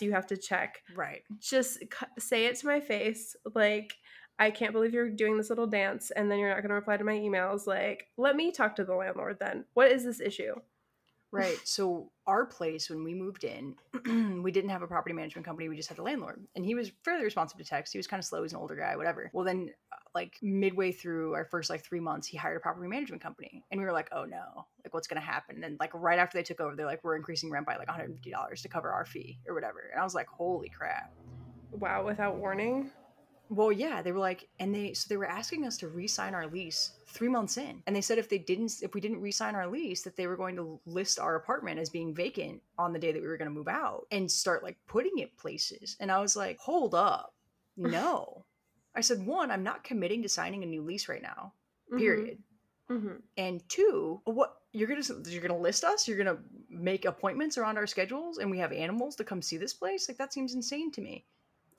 you 0.00 0.12
have 0.12 0.26
to 0.28 0.36
check. 0.36 0.78
Right. 0.96 1.22
just 1.38 1.80
c- 1.80 2.06
say 2.18 2.46
it 2.46 2.56
to 2.60 2.66
my 2.66 2.80
face 2.80 3.36
like 3.54 3.94
i 4.38 4.50
can't 4.50 4.72
believe 4.72 4.94
you're 4.94 5.10
doing 5.10 5.36
this 5.36 5.50
little 5.50 5.66
dance 5.66 6.10
and 6.10 6.30
then 6.30 6.38
you're 6.38 6.48
not 6.48 6.60
going 6.62 6.70
to 6.70 6.74
reply 6.74 6.96
to 6.96 7.04
my 7.04 7.12
emails 7.16 7.66
like 7.66 8.06
let 8.16 8.34
me 8.34 8.50
talk 8.50 8.76
to 8.76 8.84
the 8.84 8.94
landlord 8.94 9.36
then. 9.40 9.64
What 9.74 9.92
is 9.92 10.04
this 10.04 10.20
issue 10.20 10.54
Right. 11.30 11.58
So 11.64 12.10
our 12.26 12.46
place 12.46 12.88
when 12.88 13.04
we 13.04 13.14
moved 13.14 13.44
in, 13.44 13.74
we 14.42 14.50
didn't 14.50 14.70
have 14.70 14.82
a 14.82 14.86
property 14.86 15.14
management 15.14 15.44
company. 15.44 15.68
We 15.68 15.76
just 15.76 15.88
had 15.88 15.98
a 15.98 16.02
landlord, 16.02 16.42
and 16.56 16.64
he 16.64 16.74
was 16.74 16.90
fairly 17.04 17.24
responsive 17.24 17.58
to 17.58 17.64
text. 17.64 17.92
He 17.92 17.98
was 17.98 18.06
kind 18.06 18.18
of 18.18 18.24
slow. 18.24 18.42
He's 18.42 18.52
an 18.52 18.58
older 18.58 18.76
guy, 18.76 18.96
whatever. 18.96 19.30
Well, 19.34 19.44
then, 19.44 19.70
uh, 19.92 19.96
like 20.14 20.38
midway 20.40 20.90
through 20.92 21.34
our 21.34 21.44
first 21.44 21.68
like 21.68 21.84
three 21.84 22.00
months, 22.00 22.26
he 22.26 22.38
hired 22.38 22.56
a 22.56 22.60
property 22.60 22.88
management 22.88 23.22
company, 23.22 23.62
and 23.70 23.78
we 23.80 23.86
were 23.86 23.92
like, 23.92 24.08
"Oh 24.12 24.24
no! 24.24 24.66
Like, 24.84 24.94
what's 24.94 25.06
gonna 25.06 25.20
happen?" 25.20 25.62
And 25.64 25.76
like 25.78 25.90
right 25.94 26.18
after 26.18 26.38
they 26.38 26.42
took 26.42 26.60
over, 26.60 26.74
they're 26.74 26.86
like, 26.86 27.04
"We're 27.04 27.16
increasing 27.16 27.50
rent 27.50 27.66
by 27.66 27.76
like 27.76 27.88
150 27.88 28.30
dollars 28.30 28.62
to 28.62 28.68
cover 28.68 28.90
our 28.90 29.04
fee 29.04 29.38
or 29.46 29.54
whatever." 29.54 29.90
And 29.92 30.00
I 30.00 30.04
was 30.04 30.14
like, 30.14 30.28
"Holy 30.28 30.70
crap!" 30.70 31.10
wow 31.72 32.04
without 32.04 32.36
warning 32.36 32.90
Well, 33.50 33.72
yeah, 33.72 34.02
they 34.02 34.12
were 34.12 34.18
like, 34.18 34.48
and 34.60 34.74
they 34.74 34.92
so 34.92 35.06
they 35.08 35.16
were 35.16 35.26
asking 35.28 35.66
us 35.66 35.78
to 35.78 35.88
re-sign 35.88 36.34
our 36.34 36.46
lease 36.46 36.92
three 37.06 37.28
months 37.28 37.56
in, 37.56 37.82
and 37.86 37.96
they 37.96 38.02
said 38.02 38.18
if 38.18 38.28
they 38.28 38.38
didn't, 38.38 38.82
if 38.82 38.92
we 38.94 39.00
didn't 39.00 39.22
re-sign 39.22 39.54
our 39.54 39.66
lease, 39.66 40.02
that 40.02 40.16
they 40.16 40.26
were 40.26 40.36
going 40.36 40.56
to 40.56 40.78
list 40.84 41.18
our 41.18 41.36
apartment 41.36 41.78
as 41.80 41.88
being 41.88 42.14
vacant 42.14 42.62
on 42.78 42.92
the 42.92 42.98
day 42.98 43.10
that 43.12 43.22
we 43.22 43.28
were 43.28 43.38
going 43.38 43.48
to 43.50 43.54
move 43.54 43.68
out 43.68 44.06
and 44.10 44.30
start 44.30 44.62
like 44.62 44.76
putting 44.86 45.18
it 45.18 45.36
places. 45.38 45.96
And 46.00 46.12
I 46.12 46.18
was 46.20 46.36
like, 46.36 46.58
hold 46.58 46.94
up, 46.94 47.34
no. 47.76 48.44
I 48.94 49.00
said, 49.00 49.24
one, 49.24 49.50
I'm 49.50 49.62
not 49.62 49.84
committing 49.84 50.22
to 50.22 50.28
signing 50.28 50.62
a 50.62 50.66
new 50.66 50.82
lease 50.82 51.08
right 51.08 51.22
now. 51.22 51.54
Period. 51.96 52.38
hmm 52.88 53.16
And 53.36 53.66
two, 53.68 54.20
what 54.24 54.56
you're 54.72 54.88
gonna 54.88 55.02
you're 55.28 55.40
gonna 55.42 55.58
list 55.58 55.84
us? 55.84 56.06
You're 56.06 56.18
gonna 56.18 56.38
make 56.68 57.04
appointments 57.06 57.56
around 57.56 57.78
our 57.78 57.86
schedules, 57.86 58.38
and 58.38 58.50
we 58.50 58.58
have 58.58 58.72
animals 58.72 59.16
to 59.16 59.24
come 59.24 59.40
see 59.42 59.56
this 59.56 59.72
place? 59.74 60.08
Like 60.08 60.18
that 60.18 60.32
seems 60.34 60.54
insane 60.54 60.90
to 60.92 61.00
me. 61.00 61.24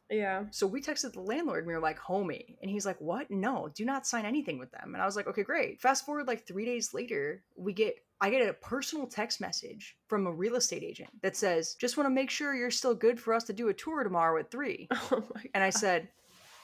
Yeah 0.09 0.45
So 0.51 0.65
we 0.65 0.81
texted 0.81 1.13
the 1.13 1.21
landlord 1.21 1.59
and 1.59 1.67
we 1.67 1.73
were 1.73 1.79
like, 1.79 1.99
homie. 1.99 2.55
And 2.61 2.69
he's 2.69 2.85
like, 2.85 2.99
what? 2.99 3.29
No, 3.29 3.69
do 3.75 3.85
not 3.85 4.07
sign 4.07 4.25
anything 4.25 4.57
with 4.57 4.71
them. 4.71 4.93
And 4.93 5.01
I 5.01 5.05
was 5.05 5.15
like, 5.15 5.27
okay, 5.27 5.43
great. 5.43 5.81
Fast 5.81 6.05
forward 6.05 6.27
like 6.27 6.45
three 6.45 6.65
days 6.65 6.93
later, 6.93 7.43
we 7.55 7.73
get, 7.73 7.95
I 8.21 8.29
get 8.29 8.47
a 8.47 8.53
personal 8.53 9.07
text 9.07 9.39
message 9.39 9.97
from 10.07 10.27
a 10.27 10.31
real 10.31 10.55
estate 10.55 10.83
agent 10.83 11.09
that 11.21 11.37
says, 11.37 11.75
just 11.75 11.95
want 11.95 12.07
to 12.07 12.13
make 12.13 12.29
sure 12.29 12.55
you're 12.55 12.71
still 12.71 12.95
good 12.95 13.19
for 13.19 13.33
us 13.33 13.43
to 13.45 13.53
do 13.53 13.69
a 13.69 13.73
tour 13.73 14.03
tomorrow 14.03 14.39
at 14.39 14.51
three. 14.51 14.87
oh 15.11 15.23
And 15.53 15.63
I 15.63 15.69
said, 15.69 16.09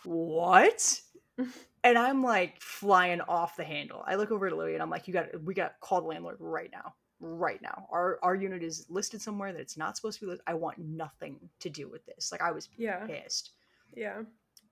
what? 0.03 0.99
and 1.83 1.97
I'm 1.97 2.23
like 2.23 2.61
flying 2.61 3.21
off 3.21 3.57
the 3.57 3.63
handle. 3.63 4.03
I 4.05 4.15
look 4.15 4.31
over 4.31 4.47
at 4.47 4.57
Louie 4.57 4.73
and 4.73 4.81
I'm 4.81 4.89
like, 4.89 5.07
you 5.07 5.13
got, 5.13 5.43
we 5.43 5.53
got 5.53 5.79
call 5.81 6.01
the 6.01 6.07
landlord 6.07 6.37
right 6.39 6.71
now. 6.71 6.93
Right 7.21 7.61
now, 7.61 7.87
our 7.91 8.19
our 8.21 8.35
unit 8.35 8.61
is 8.61 8.85
listed 8.89 9.21
somewhere 9.21 9.53
that 9.53 9.61
it's 9.61 9.77
not 9.77 9.95
supposed 9.95 10.19
to 10.19 10.25
be. 10.25 10.31
Listed. 10.31 10.43
I 10.47 10.53
want 10.55 10.77
nothing 10.79 11.49
to 11.61 11.69
do 11.69 11.87
with 11.87 12.05
this. 12.05 12.31
Like 12.31 12.41
I 12.41 12.51
was 12.51 12.67
yeah 12.77 13.05
pissed 13.05 13.51
yeah 13.95 14.21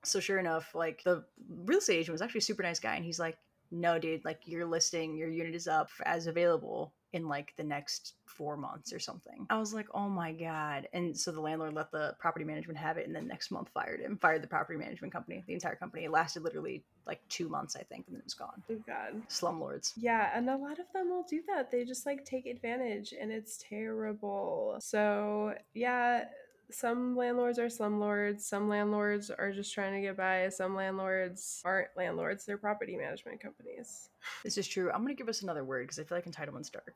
so 0.04 0.20
sure 0.20 0.38
enough 0.38 0.76
like 0.76 1.04
the 1.04 1.24
real 1.66 1.80
estate 1.80 1.98
agent 1.98 2.12
was 2.12 2.22
actually 2.22 2.40
a 2.40 2.42
super 2.42 2.64
nice 2.64 2.80
guy 2.80 2.96
and 2.96 3.06
he's 3.06 3.20
like 3.20 3.38
no 3.74 3.98
dude 3.98 4.24
like 4.24 4.40
your 4.46 4.66
listing 4.66 5.18
your 5.18 5.30
unit 5.30 5.56
is 5.56 5.68
up 5.68 5.90
as 6.06 6.28
available 6.28 6.94
in 7.12 7.28
like 7.28 7.54
the 7.58 7.64
next 7.64 8.16
four 8.26 8.58
months 8.58 8.92
or 8.92 9.00
something. 9.00 9.46
I 9.50 9.60
was 9.60 9.74
like 9.74 9.88
oh 9.94 10.10
my 10.10 10.32
god. 10.32 10.88
And 10.94 11.16
so 11.16 11.32
the 11.32 11.42
landlord 11.42 11.74
let 11.74 11.92
the 11.92 12.16
property 12.20 12.46
management 12.46 12.78
have 12.80 12.98
it 12.98 13.06
and 13.06 13.16
then 13.16 13.28
next 13.28 13.52
month 13.52 13.70
fired 13.74 14.00
him 14.00 14.18
fired 14.18 14.42
the 14.42 14.48
property 14.48 14.80
management 14.80 15.14
company 15.14 15.44
the 15.46 15.54
entire 15.54 15.76
company. 15.76 16.06
It 16.06 16.12
lasted 16.12 16.44
literally 16.44 16.84
like 17.06 17.20
two 17.28 17.50
months 17.50 17.76
i 17.76 17.84
think 17.84 18.08
and 18.08 18.16
then 18.16 18.22
it 18.22 18.26
was 18.26 18.34
gone. 18.34 18.64
Oh 18.70 18.82
god. 18.88 19.22
Slumlords. 19.30 19.94
Yeah 19.96 20.32
and 20.36 20.50
a 20.50 20.56
lot 20.56 20.80
of 20.80 20.86
them 20.94 21.10
will 21.10 21.26
do 21.30 21.42
that. 21.48 21.72
They 21.72 21.84
just 21.84 22.06
like 22.06 22.26
take 22.26 22.46
advantage 22.46 23.14
and 23.20 23.32
it's 23.32 23.64
terrible. 23.70 24.78
So 24.80 25.54
yeah 25.74 26.26
some 26.74 27.16
landlords 27.16 27.60
are 27.60 27.68
slumlords 27.68 28.42
some 28.42 28.68
landlords 28.68 29.30
are 29.30 29.52
just 29.52 29.74
trying 29.74 29.94
to 29.94 30.02
get 30.02 30.18
by 30.18 30.50
some 30.50 30.76
landlords 30.76 31.62
aren't 31.66 31.90
landlords 31.96 32.46
they're 32.46 32.58
property 32.58 32.96
management 32.98 33.40
companies. 33.40 34.10
This 34.44 34.58
is 34.58 34.68
true. 34.68 34.90
I'm 34.92 35.02
gonna 35.02 35.14
give 35.16 35.28
us 35.30 35.42
another 35.42 35.64
word 35.66 35.84
because 35.84 36.00
i 36.00 36.04
feel 36.04 36.18
like 36.18 36.26
entitlement's 36.26 36.70
dark. 36.70 36.96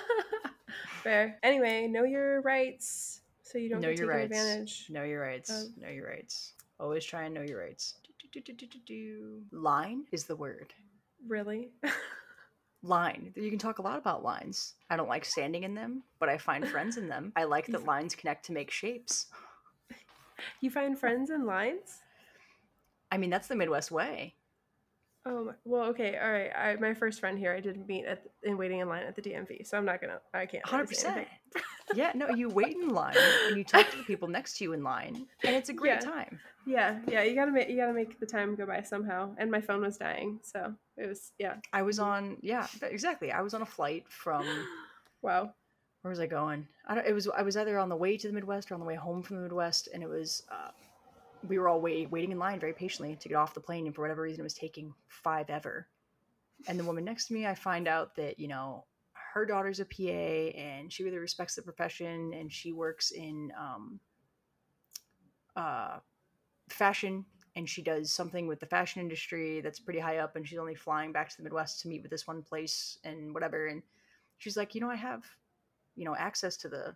Fair. 1.02 1.38
Anyway 1.42 1.86
know 1.88 2.04
your 2.04 2.40
rights 2.42 3.20
so 3.42 3.58
you 3.58 3.68
don't 3.68 3.80
know 3.80 3.90
get 3.90 3.98
your 3.98 4.12
taken 4.12 4.30
rights. 4.30 4.40
advantage 4.40 4.86
know 4.90 5.02
your 5.04 5.20
rights. 5.20 5.68
know 5.80 5.88
your 5.88 6.06
rights. 6.08 6.52
Always 6.78 7.04
try 7.04 7.22
and 7.24 7.34
know 7.34 7.42
your 7.42 7.60
rights. 7.60 7.94
Do, 8.04 8.12
do, 8.32 8.40
do, 8.40 8.52
do, 8.52 8.66
do, 8.66 8.78
do. 8.86 9.42
line 9.52 10.04
is 10.12 10.24
the 10.24 10.36
word. 10.36 10.72
Really 11.26 11.70
line. 12.88 13.32
You 13.36 13.50
can 13.50 13.58
talk 13.58 13.78
a 13.78 13.82
lot 13.82 13.98
about 13.98 14.24
lines. 14.24 14.74
I 14.90 14.96
don't 14.96 15.08
like 15.08 15.24
standing 15.24 15.64
in 15.64 15.74
them, 15.74 16.02
but 16.18 16.28
I 16.28 16.38
find 16.38 16.66
friends 16.66 16.96
in 16.96 17.08
them. 17.08 17.32
I 17.36 17.44
like 17.44 17.66
that 17.66 17.84
lines 17.86 18.14
connect 18.14 18.44
to 18.46 18.52
make 18.52 18.70
shapes. 18.70 19.26
you 20.60 20.70
find 20.70 20.98
friends 20.98 21.30
in 21.30 21.46
lines 21.46 22.00
I 23.10 23.18
mean, 23.18 23.30
that's 23.30 23.48
the 23.48 23.56
Midwest 23.56 23.90
way. 23.90 24.34
Oh 25.24 25.54
well, 25.64 25.84
okay, 25.90 26.18
all 26.18 26.30
right. 26.30 26.50
I, 26.54 26.76
my 26.76 26.94
first 26.94 27.18
friend 27.18 27.38
here, 27.38 27.52
I 27.52 27.60
did 27.60 27.86
meet 27.88 28.04
at 28.04 28.22
in 28.44 28.56
waiting 28.56 28.80
in 28.80 28.88
line 28.88 29.02
at 29.02 29.16
the 29.16 29.22
DMV, 29.22 29.66
so 29.66 29.76
I'm 29.76 29.84
not 29.84 30.00
gonna, 30.00 30.20
I 30.32 30.46
can't. 30.46 30.64
Hundred 30.64 30.88
percent. 30.88 31.26
yeah, 31.94 32.12
no, 32.14 32.28
you 32.30 32.48
wait 32.48 32.76
in 32.76 32.88
line 32.88 33.16
and 33.48 33.56
you 33.56 33.64
talk 33.64 33.90
to 33.90 33.96
the 33.98 34.02
people 34.04 34.28
next 34.28 34.58
to 34.58 34.64
you 34.64 34.72
in 34.72 34.82
line, 34.82 35.26
and 35.44 35.54
it's 35.54 35.68
a 35.68 35.72
great 35.72 35.94
Yeah. 35.94 35.98
time. 36.00 36.40
Yeah, 36.66 36.98
yeah, 37.06 37.22
you 37.22 37.34
gotta 37.36 37.52
make 37.52 37.68
you 37.68 37.76
gotta 37.76 37.92
make 37.92 38.18
the 38.18 38.26
time 38.26 38.56
go 38.56 38.66
by 38.66 38.82
somehow. 38.82 39.34
And 39.38 39.50
my 39.50 39.60
phone 39.60 39.82
was 39.82 39.96
dying, 39.98 40.40
so 40.42 40.74
it 40.96 41.06
was 41.06 41.32
yeah. 41.38 41.54
I 41.72 41.82
was 41.82 41.98
on, 41.98 42.38
yeah, 42.40 42.66
exactly. 42.82 43.30
I 43.30 43.40
was 43.40 43.54
on 43.54 43.62
a 43.62 43.66
flight 43.66 44.04
from 44.08 44.44
Wow. 45.22 45.52
where 46.02 46.10
was 46.10 46.18
I 46.20 46.26
going? 46.26 46.66
I 46.88 46.94
don't. 46.96 47.06
It 47.06 47.12
was 47.12 47.28
I 47.28 47.42
was 47.42 47.56
either 47.56 47.78
on 47.78 47.88
the 47.88 47.96
way 47.96 48.16
to 48.16 48.26
the 48.26 48.32
Midwest 48.34 48.70
or 48.70 48.74
on 48.74 48.80
the 48.80 48.86
way 48.86 48.96
home 48.96 49.22
from 49.22 49.36
the 49.36 49.42
Midwest, 49.42 49.88
and 49.94 50.02
it 50.02 50.08
was 50.08 50.42
uh, 50.50 50.70
we 51.46 51.58
were 51.58 51.68
all 51.68 51.80
wait, 51.80 52.10
waiting 52.10 52.32
in 52.32 52.38
line 52.38 52.58
very 52.58 52.72
patiently 52.72 53.14
to 53.16 53.28
get 53.28 53.36
off 53.36 53.54
the 53.54 53.60
plane, 53.60 53.86
and 53.86 53.94
for 53.94 54.02
whatever 54.02 54.22
reason, 54.22 54.40
it 54.40 54.42
was 54.42 54.54
taking 54.54 54.92
five 55.08 55.50
ever. 55.50 55.86
And 56.66 56.78
the 56.80 56.84
woman 56.84 57.04
next 57.04 57.26
to 57.26 57.34
me, 57.34 57.46
I 57.46 57.54
find 57.54 57.86
out 57.86 58.16
that 58.16 58.40
you 58.40 58.48
know 58.48 58.84
her 59.36 59.44
daughter's 59.44 59.80
a 59.80 59.84
PA, 59.84 60.58
and 60.58 60.90
she 60.90 61.04
really 61.04 61.18
respects 61.18 61.54
the 61.54 61.62
profession, 61.62 62.32
and 62.32 62.50
she 62.50 62.72
works 62.72 63.10
in 63.10 63.52
um, 63.60 64.00
uh, 65.54 65.98
fashion, 66.70 67.22
and 67.54 67.68
she 67.68 67.82
does 67.82 68.10
something 68.10 68.46
with 68.46 68.60
the 68.60 68.66
fashion 68.66 69.02
industry 69.02 69.60
that's 69.60 69.78
pretty 69.78 70.00
high 70.00 70.18
up, 70.18 70.36
and 70.36 70.48
she's 70.48 70.58
only 70.58 70.74
flying 70.74 71.12
back 71.12 71.28
to 71.28 71.36
the 71.36 71.42
Midwest 71.42 71.82
to 71.82 71.88
meet 71.88 72.00
with 72.00 72.10
this 72.10 72.26
one 72.26 72.40
place 72.40 72.98
and 73.04 73.34
whatever, 73.34 73.66
and 73.66 73.82
she's 74.38 74.56
like, 74.56 74.74
you 74.74 74.80
know, 74.80 74.90
I 74.90 74.96
have 74.96 75.22
you 75.96 76.04
know 76.06 76.16
access 76.16 76.56
to 76.58 76.68
the 76.68 76.94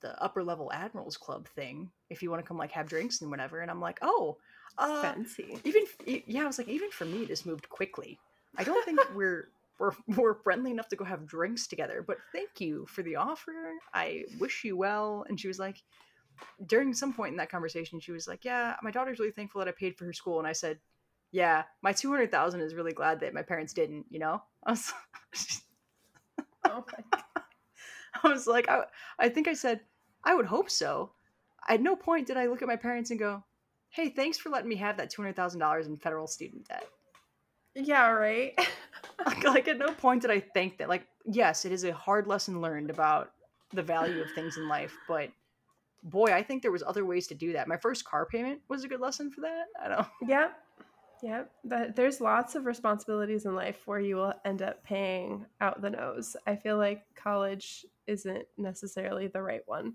the 0.00 0.20
upper 0.22 0.42
level 0.42 0.70
admirals 0.72 1.16
club 1.16 1.48
thing 1.48 1.90
if 2.10 2.22
you 2.22 2.30
want 2.30 2.42
to 2.42 2.46
come 2.46 2.58
like 2.58 2.72
have 2.72 2.88
drinks 2.88 3.20
and 3.22 3.30
whatever 3.30 3.60
and 3.60 3.70
i'm 3.70 3.80
like 3.80 3.98
oh 4.02 4.36
uh 4.78 5.00
Fancy. 5.00 5.58
even 5.64 5.84
yeah 6.26 6.42
i 6.42 6.46
was 6.46 6.58
like 6.58 6.68
even 6.68 6.90
for 6.90 7.04
me 7.04 7.24
this 7.24 7.46
moved 7.46 7.68
quickly 7.68 8.18
i 8.58 8.64
don't 8.64 8.84
think 8.84 9.00
we're 9.14 9.48
we're 9.82 10.16
we're 10.16 10.34
friendly 10.34 10.70
enough 10.70 10.88
to 10.88 10.96
go 10.96 11.04
have 11.04 11.26
drinks 11.26 11.66
together 11.66 12.04
but 12.06 12.16
thank 12.32 12.60
you 12.60 12.86
for 12.86 13.02
the 13.02 13.16
offer 13.16 13.52
i 13.92 14.24
wish 14.38 14.64
you 14.64 14.76
well 14.76 15.24
and 15.28 15.38
she 15.38 15.48
was 15.48 15.58
like 15.58 15.82
during 16.66 16.94
some 16.94 17.12
point 17.12 17.32
in 17.32 17.36
that 17.36 17.50
conversation 17.50 17.98
she 18.00 18.12
was 18.12 18.28
like 18.28 18.44
yeah 18.44 18.76
my 18.82 18.90
daughter's 18.90 19.18
really 19.18 19.32
thankful 19.32 19.58
that 19.58 19.68
i 19.68 19.72
paid 19.72 19.96
for 19.96 20.04
her 20.04 20.12
school 20.12 20.38
and 20.38 20.46
i 20.46 20.52
said 20.52 20.78
yeah 21.32 21.64
my 21.82 21.92
200000 21.92 22.60
is 22.60 22.74
really 22.74 22.92
glad 22.92 23.20
that 23.20 23.34
my 23.34 23.42
parents 23.42 23.72
didn't 23.72 24.06
you 24.08 24.18
know 24.18 24.40
i 24.66 24.70
was 24.70 24.92
Oh 26.64 26.84
I 28.24 28.28
was 28.28 28.46
like, 28.46 28.68
I, 28.68 28.84
I 29.18 29.28
think 29.28 29.48
I 29.48 29.54
said, 29.54 29.80
I 30.24 30.34
would 30.34 30.46
hope 30.46 30.70
so. 30.70 31.12
At 31.68 31.80
no 31.80 31.96
point 31.96 32.26
did 32.26 32.36
I 32.36 32.46
look 32.46 32.62
at 32.62 32.68
my 32.68 32.76
parents 32.76 33.10
and 33.10 33.18
go, 33.18 33.44
hey, 33.90 34.10
thanks 34.10 34.38
for 34.38 34.50
letting 34.50 34.68
me 34.68 34.76
have 34.76 34.96
that 34.96 35.12
$200,000 35.12 35.86
in 35.86 35.96
federal 35.96 36.26
student 36.26 36.68
debt. 36.68 36.86
Yeah, 37.74 38.10
right. 38.10 38.58
like, 39.44 39.68
at 39.68 39.78
no 39.78 39.92
point 39.92 40.22
did 40.22 40.30
I 40.30 40.40
think 40.40 40.78
that, 40.78 40.88
like, 40.88 41.06
yes, 41.24 41.64
it 41.64 41.72
is 41.72 41.84
a 41.84 41.92
hard 41.92 42.26
lesson 42.26 42.60
learned 42.60 42.90
about 42.90 43.32
the 43.72 43.82
value 43.82 44.20
of 44.20 44.30
things 44.32 44.56
in 44.56 44.68
life, 44.68 44.96
but 45.08 45.30
boy, 46.02 46.32
I 46.32 46.42
think 46.42 46.62
there 46.62 46.72
was 46.72 46.82
other 46.82 47.04
ways 47.04 47.26
to 47.28 47.34
do 47.34 47.52
that. 47.52 47.68
My 47.68 47.76
first 47.76 48.04
car 48.04 48.26
payment 48.26 48.60
was 48.68 48.84
a 48.84 48.88
good 48.88 49.00
lesson 49.00 49.30
for 49.30 49.42
that. 49.42 49.64
I 49.82 49.88
don't 49.88 50.06
Yep. 50.28 50.52
Yep. 51.22 51.50
That 51.64 51.96
there's 51.96 52.20
lots 52.20 52.56
of 52.56 52.66
responsibilities 52.66 53.46
in 53.46 53.54
life 53.54 53.86
where 53.86 54.00
you 54.00 54.16
will 54.16 54.34
end 54.44 54.60
up 54.60 54.82
paying 54.82 55.46
out 55.60 55.80
the 55.80 55.90
nose. 55.90 56.36
I 56.46 56.56
feel 56.56 56.76
like 56.76 57.04
college 57.14 57.86
isn't 58.06 58.44
necessarily 58.58 59.28
the 59.28 59.40
right 59.42 59.62
one. 59.66 59.94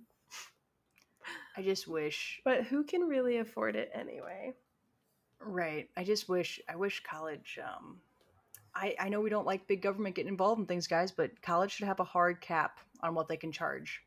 I 1.57 1.61
just 1.61 1.87
wish, 1.87 2.39
But 2.45 2.63
who 2.63 2.83
can 2.83 3.01
really 3.01 3.37
afford 3.37 3.75
it 3.75 3.91
anyway? 3.93 4.53
Right. 5.41 5.89
I 5.95 6.03
just 6.03 6.29
wish, 6.29 6.59
I 6.69 6.75
wish 6.75 7.03
college, 7.03 7.59
um, 7.63 7.97
I, 8.75 8.95
I 8.99 9.09
know 9.09 9.21
we 9.21 9.29
don't 9.29 9.45
like 9.45 9.67
big 9.67 9.81
government 9.81 10.15
getting 10.15 10.31
involved 10.31 10.59
in 10.59 10.67
things, 10.67 10.87
guys, 10.87 11.11
but 11.11 11.41
college 11.41 11.71
should 11.71 11.87
have 11.87 11.99
a 11.99 12.05
hard 12.05 12.41
cap 12.41 12.79
on 13.01 13.15
what 13.15 13.27
they 13.27 13.37
can 13.37 13.51
charge. 13.51 14.01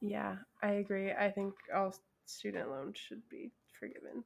Yeah, 0.00 0.36
I 0.62 0.72
agree. 0.72 1.12
I 1.12 1.30
think 1.30 1.54
all 1.74 1.94
student 2.26 2.70
loans 2.70 2.98
should 2.98 3.22
be 3.28 3.50
forgiven. 3.78 4.24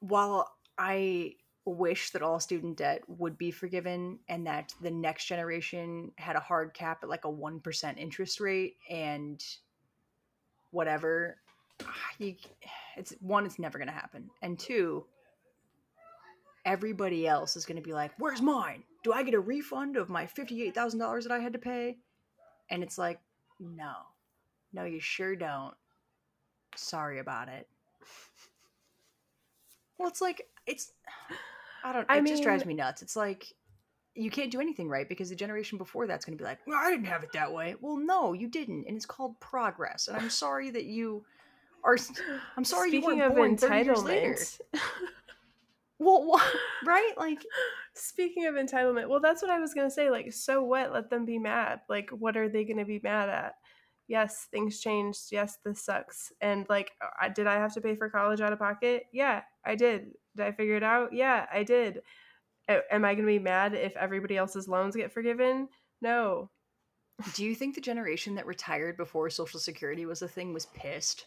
while 0.00 0.48
I 0.76 1.34
wish 1.64 2.10
that 2.10 2.22
all 2.22 2.40
student 2.40 2.78
debt 2.78 3.02
would 3.08 3.36
be 3.36 3.50
forgiven 3.50 4.18
and 4.28 4.46
that 4.46 4.72
the 4.80 4.90
next 4.90 5.26
generation 5.26 6.12
had 6.16 6.36
a 6.36 6.40
hard 6.40 6.72
cap 6.72 7.00
at 7.02 7.08
like 7.08 7.24
a 7.24 7.32
1% 7.32 7.98
interest 7.98 8.40
rate 8.40 8.76
and 8.88 9.44
whatever, 10.70 11.36
you, 12.18 12.34
it's 12.98 13.14
one, 13.20 13.46
it's 13.46 13.58
never 13.58 13.78
going 13.78 13.88
to 13.88 13.94
happen. 13.94 14.30
And 14.42 14.58
two, 14.58 15.04
everybody 16.64 17.26
else 17.26 17.56
is 17.56 17.64
going 17.64 17.76
to 17.76 17.82
be 17.82 17.92
like, 17.92 18.12
where's 18.18 18.42
mine? 18.42 18.82
Do 19.04 19.12
I 19.12 19.22
get 19.22 19.34
a 19.34 19.40
refund 19.40 19.96
of 19.96 20.08
my 20.08 20.26
$58,000 20.26 21.22
that 21.22 21.32
I 21.32 21.38
had 21.38 21.52
to 21.52 21.58
pay? 21.58 21.98
And 22.70 22.82
it's 22.82 22.98
like, 22.98 23.20
no, 23.60 23.92
no, 24.72 24.84
you 24.84 25.00
sure 25.00 25.36
don't. 25.36 25.74
Sorry 26.76 27.18
about 27.18 27.48
it. 27.48 27.66
Well, 29.96 30.08
it's 30.08 30.20
like 30.20 30.46
it's. 30.66 30.92
I 31.82 31.92
don't. 31.92 32.08
Know. 32.08 32.14
It 32.14 32.18
I 32.18 32.24
just 32.24 32.42
drives 32.42 32.64
me 32.64 32.74
nuts. 32.74 33.02
It's 33.02 33.16
like 33.16 33.52
you 34.14 34.30
can't 34.30 34.50
do 34.50 34.60
anything 34.60 34.88
right 34.88 35.08
because 35.08 35.30
the 35.30 35.36
generation 35.36 35.78
before 35.78 36.06
that's 36.06 36.24
going 36.24 36.36
to 36.36 36.42
be 36.42 36.46
like, 36.46 36.58
well, 36.66 36.78
I 36.78 36.90
didn't 36.90 37.06
have 37.06 37.22
it 37.22 37.32
that 37.32 37.52
way. 37.52 37.76
Well, 37.80 37.96
no, 37.96 38.32
you 38.32 38.48
didn't, 38.48 38.86
and 38.86 38.96
it's 38.96 39.06
called 39.06 39.38
progress. 39.40 40.08
And 40.08 40.16
I'm 40.16 40.30
sorry 40.30 40.70
that 40.70 40.84
you 40.84 41.24
are. 41.84 41.96
I'm 42.56 42.64
sorry 42.64 42.88
Speaking 42.90 43.10
you 43.10 43.16
weren't 43.18 43.30
of 43.30 43.34
born 43.36 43.56
30 43.56 43.84
years 43.84 44.02
later. 44.04 44.34
entitlement, 44.34 44.60
Well, 46.00 46.24
what, 46.26 46.46
right? 46.86 47.12
Like, 47.16 47.44
speaking 47.94 48.46
of 48.46 48.54
entitlement, 48.54 49.08
well, 49.08 49.20
that's 49.20 49.42
what 49.42 49.50
I 49.50 49.58
was 49.58 49.74
gonna 49.74 49.90
say. 49.90 50.10
Like, 50.10 50.32
so 50.32 50.62
what? 50.62 50.92
Let 50.92 51.10
them 51.10 51.24
be 51.24 51.38
mad. 51.38 51.80
Like, 51.88 52.10
what 52.10 52.36
are 52.36 52.48
they 52.48 52.64
gonna 52.64 52.84
be 52.84 53.00
mad 53.02 53.28
at? 53.28 53.54
Yes, 54.06 54.46
things 54.50 54.78
changed. 54.80 55.32
Yes, 55.32 55.58
this 55.64 55.82
sucks. 55.84 56.32
And 56.40 56.66
like, 56.68 56.92
uh, 57.02 57.08
I, 57.20 57.28
did 57.28 57.46
I 57.46 57.56
have 57.56 57.74
to 57.74 57.80
pay 57.80 57.94
for 57.96 58.08
college 58.08 58.40
out 58.40 58.52
of 58.52 58.58
pocket? 58.60 59.04
Yeah, 59.12 59.42
I 59.66 59.74
did. 59.74 60.12
Did 60.36 60.46
I 60.46 60.52
figure 60.52 60.76
it 60.76 60.82
out? 60.84 61.12
Yeah, 61.12 61.46
I 61.52 61.62
did. 61.64 62.02
A- 62.68 62.94
Am 62.94 63.04
I 63.04 63.14
gonna 63.14 63.26
be 63.26 63.38
mad 63.40 63.74
if 63.74 63.96
everybody 63.96 64.36
else's 64.36 64.68
loans 64.68 64.94
get 64.96 65.12
forgiven? 65.12 65.68
No. 66.00 66.48
do 67.34 67.44
you 67.44 67.56
think 67.56 67.74
the 67.74 67.80
generation 67.80 68.36
that 68.36 68.46
retired 68.46 68.96
before 68.96 69.28
Social 69.30 69.58
Security 69.58 70.06
was 70.06 70.22
a 70.22 70.28
thing 70.28 70.54
was 70.54 70.66
pissed? 70.66 71.26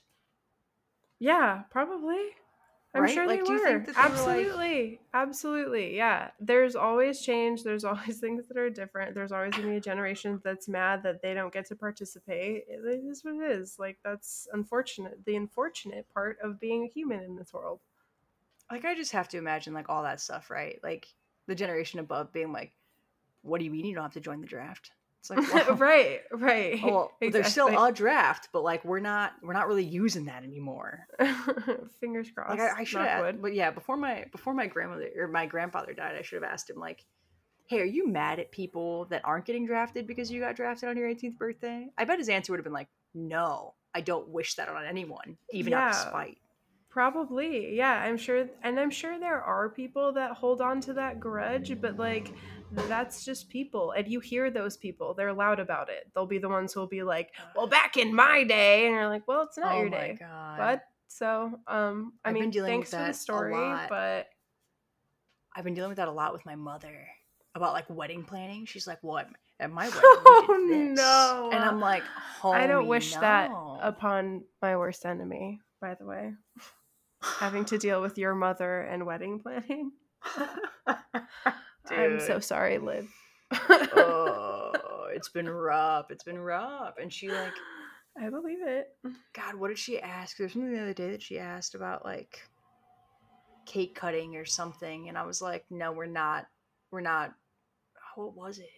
Yeah, 1.21 1.63
probably. 1.69 2.31
I'm 2.95 3.03
Right? 3.03 3.13
sure 3.13 3.27
Like, 3.27 3.45
they 3.45 3.49
were. 3.53 3.59
they 3.59 3.73
were, 3.75 3.85
like- 3.85 3.95
Absolutely. 3.97 4.99
Absolutely. 5.13 5.95
Yeah. 5.95 6.31
There's 6.39 6.75
always 6.75 7.21
change. 7.21 7.63
There's 7.63 7.83
always 7.91 8.19
things 8.19 8.47
that 8.47 8.57
are 8.57 8.71
different. 8.71 9.13
There's 9.13 9.31
always 9.31 9.51
going 9.51 9.65
to 9.65 9.69
be 9.69 9.77
a 9.77 9.81
generation 9.81 10.41
that's 10.43 10.67
mad 10.67 11.03
that 11.03 11.21
they 11.21 11.35
don't 11.35 11.53
get 11.53 11.67
to 11.67 11.75
participate. 11.75 12.65
It 12.67 12.83
is 13.05 13.23
what 13.23 13.35
it 13.35 13.51
is. 13.51 13.77
Like, 13.77 13.99
that's 14.03 14.47
unfortunate. 14.51 15.19
The 15.25 15.35
unfortunate 15.35 16.09
part 16.11 16.39
of 16.43 16.59
being 16.59 16.83
a 16.83 16.87
human 16.87 17.21
in 17.21 17.35
this 17.35 17.53
world. 17.53 17.79
Like, 18.71 18.83
I 18.83 18.95
just 18.95 19.11
have 19.11 19.29
to 19.29 19.37
imagine 19.37 19.73
like 19.75 19.89
all 19.89 20.01
that 20.03 20.19
stuff, 20.19 20.49
right? 20.49 20.79
Like 20.81 21.07
the 21.47 21.55
generation 21.55 21.99
above 21.99 22.33
being 22.33 22.51
like, 22.51 22.73
"What 23.43 23.59
do 23.59 23.65
you 23.65 23.71
mean 23.71 23.85
you 23.85 23.93
don't 23.93 24.03
have 24.03 24.13
to 24.13 24.19
join 24.21 24.41
the 24.41 24.47
draft?" 24.47 24.91
It's 25.21 25.29
like, 25.29 25.53
well, 25.53 25.75
right. 25.75 26.21
Right. 26.31 26.79
Oh, 26.83 26.87
well 26.87 27.11
there's 27.31 27.47
still 27.47 27.83
a 27.83 27.91
draft, 27.91 28.49
but 28.51 28.63
like 28.63 28.83
we're 28.83 28.99
not 28.99 29.33
we're 29.43 29.53
not 29.53 29.67
really 29.67 29.83
using 29.83 30.25
that 30.25 30.43
anymore. 30.43 31.05
Fingers 31.99 32.31
crossed. 32.31 32.49
Like 32.49 32.59
I, 32.59 32.81
I 32.81 32.83
should 32.83 33.01
have, 33.01 33.41
but 33.41 33.53
yeah, 33.53 33.69
before 33.69 33.97
my 33.97 34.25
before 34.31 34.53
my 34.53 34.65
grandmother 34.65 35.09
or 35.15 35.27
my 35.27 35.45
grandfather 35.45 35.93
died, 35.93 36.15
I 36.17 36.23
should 36.23 36.41
have 36.41 36.51
asked 36.51 36.69
him 36.69 36.77
like, 36.77 37.05
"Hey, 37.67 37.81
are 37.81 37.85
you 37.85 38.07
mad 38.07 38.39
at 38.39 38.51
people 38.51 39.05
that 39.05 39.21
aren't 39.23 39.45
getting 39.45 39.67
drafted 39.67 40.07
because 40.07 40.31
you 40.31 40.39
got 40.39 40.55
drafted 40.55 40.89
on 40.89 40.97
your 40.97 41.07
18th 41.07 41.37
birthday?" 41.37 41.87
I 41.97 42.05
bet 42.05 42.17
his 42.17 42.29
answer 42.29 42.51
would 42.51 42.59
have 42.59 42.65
been 42.65 42.73
like, 42.73 42.89
"No, 43.13 43.75
I 43.93 44.01
don't 44.01 44.27
wish 44.29 44.55
that 44.55 44.69
on 44.69 44.83
anyone, 44.85 45.37
even 45.51 45.73
out 45.73 45.89
of 45.89 45.95
spite." 45.95 46.37
Probably, 46.89 47.77
yeah. 47.77 47.93
I'm 47.93 48.17
sure, 48.17 48.49
and 48.63 48.77
I'm 48.77 48.89
sure 48.89 49.17
there 49.17 49.41
are 49.41 49.69
people 49.69 50.11
that 50.13 50.31
hold 50.31 50.59
on 50.59 50.81
to 50.81 50.93
that 50.93 51.21
grudge, 51.21 51.79
but 51.79 51.97
like, 51.97 52.33
that's 52.71 53.25
just 53.25 53.49
people, 53.49 53.91
and 53.91 54.07
you 54.07 54.19
hear 54.19 54.49
those 54.49 54.77
people. 54.77 55.13
They're 55.13 55.33
loud 55.33 55.59
about 55.59 55.89
it. 55.89 56.09
They'll 56.13 56.25
be 56.25 56.37
the 56.37 56.49
ones 56.49 56.73
who'll 56.73 56.87
be 56.87 57.03
like, 57.03 57.31
"Well, 57.55 57.67
back 57.67 57.97
in 57.97 58.13
my 58.13 58.43
day," 58.43 58.85
and 58.85 58.95
you're 58.95 59.09
like, 59.09 59.27
"Well, 59.27 59.43
it's 59.43 59.57
not 59.57 59.73
oh 59.73 59.81
your 59.81 59.89
my 59.89 59.97
day." 59.97 60.17
god! 60.19 60.57
But 60.57 60.83
so, 61.07 61.59
um, 61.67 62.13
I 62.23 62.29
I've 62.29 62.33
mean, 62.35 62.51
thanks 62.51 62.91
for 62.91 62.97
the 62.97 63.13
story, 63.13 63.75
but 63.89 64.27
I've 65.55 65.63
been 65.63 65.73
dealing 65.73 65.89
with 65.89 65.97
that 65.97 66.07
a 66.07 66.11
lot 66.11 66.33
with 66.33 66.45
my 66.45 66.55
mother 66.55 67.07
about 67.55 67.73
like 67.73 67.89
wedding 67.89 68.23
planning. 68.23 68.65
She's 68.65 68.87
like, 68.87 68.99
"What 69.01 69.27
at 69.59 69.71
my 69.71 69.87
wedding?" 69.87 70.01
Oh, 70.03 70.45
we 70.47 70.73
did 70.73 70.91
this." 70.91 70.97
no. 70.99 71.49
And 71.51 71.63
I'm 71.63 71.79
like, 71.81 72.03
I 72.43 72.67
don't 72.67 72.85
"Homie, 72.85 72.87
wish 72.87 73.15
that 73.15 73.51
upon 73.81 74.43
my 74.61 74.77
worst 74.77 75.05
enemy. 75.05 75.59
By 75.81 75.95
the 75.95 76.05
way, 76.05 76.33
having 77.21 77.65
to 77.65 77.77
deal 77.77 78.01
with 78.01 78.17
your 78.17 78.35
mother 78.35 78.81
and 78.81 79.05
wedding 79.05 79.39
planning. 79.39 79.91
I'm 81.89 82.19
so 82.19 82.39
sorry, 82.39 82.77
Liv. 82.77 83.07
oh, 83.51 85.07
it's 85.13 85.29
been 85.29 85.49
rough. 85.49 86.11
It's 86.11 86.23
been 86.23 86.39
rough. 86.39 86.95
And 87.01 87.11
she 87.11 87.29
like, 87.29 87.53
I 88.21 88.29
believe 88.29 88.59
it. 88.61 88.87
God, 89.33 89.55
what 89.55 89.69
did 89.69 89.79
she 89.79 89.99
ask? 89.99 90.37
There's 90.37 90.53
something 90.53 90.73
the 90.73 90.81
other 90.81 90.93
day 90.93 91.11
that 91.11 91.21
she 91.21 91.39
asked 91.39 91.75
about 91.75 92.05
like 92.05 92.41
cake 93.65 93.95
cutting 93.95 94.35
or 94.35 94.45
something, 94.45 95.09
and 95.09 95.17
I 95.17 95.25
was 95.25 95.41
like, 95.41 95.65
no, 95.69 95.91
we're 95.91 96.05
not. 96.05 96.47
We're 96.91 97.01
not. 97.01 97.33
What 98.15 98.35
was 98.35 98.59
it? 98.59 98.69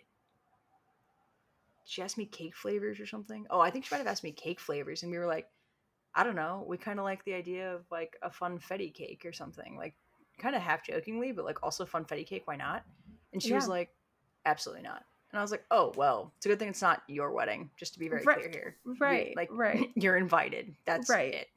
she 1.86 2.02
asked 2.02 2.18
me 2.18 2.26
cake 2.26 2.56
flavors 2.56 3.00
or 3.00 3.06
something. 3.06 3.46
Oh, 3.50 3.60
I 3.60 3.70
think 3.70 3.86
she 3.86 3.94
might 3.94 4.00
have 4.00 4.08
asked 4.08 4.24
me 4.24 4.32
cake 4.32 4.60
flavors, 4.60 5.04
and 5.04 5.12
we 5.12 5.18
were 5.18 5.28
like, 5.28 5.48
I 6.16 6.24
don't 6.24 6.36
know. 6.36 6.64
We 6.68 6.78
kind 6.78 7.00
of 7.00 7.06
like 7.06 7.24
the 7.26 7.34
idea 7.34 7.74
of 7.74 7.82
like 7.92 8.16
a 8.22 8.30
funfetti 8.30 8.94
cake 8.94 9.24
or 9.26 9.34
something, 9.34 9.76
like 9.78 9.96
kind 10.38 10.56
of 10.56 10.62
half 10.62 10.86
jokingly, 10.86 11.32
but 11.32 11.46
like 11.46 11.64
also 11.64 11.86
funfetti 11.86 12.26
cake. 12.26 12.44
Why 12.46 12.56
not? 12.56 12.84
And 13.32 13.42
she 13.42 13.54
was 13.54 13.68
like, 13.68 13.90
absolutely 14.46 14.84
not. 14.84 15.04
And 15.32 15.40
I 15.40 15.42
was 15.42 15.52
like, 15.52 15.64
oh 15.72 15.92
well, 15.96 16.32
it's 16.38 16.46
a 16.46 16.50
good 16.50 16.60
thing 16.60 16.70
it's 16.70 16.82
not 16.82 17.02
your 17.08 17.32
wedding. 17.32 17.70
Just 17.78 17.94
to 17.94 18.00
be 18.00 18.08
very 18.08 18.24
Right, 18.24 18.38
clear 18.38 18.50
here, 18.52 18.78
You- 18.86 18.96
right, 19.00 19.34
like 19.36 19.50
right. 19.52 19.90
you're 19.96 20.18
invited. 20.18 20.76
That's 20.86 21.10
Right. 21.10 21.34
it. 21.34 21.48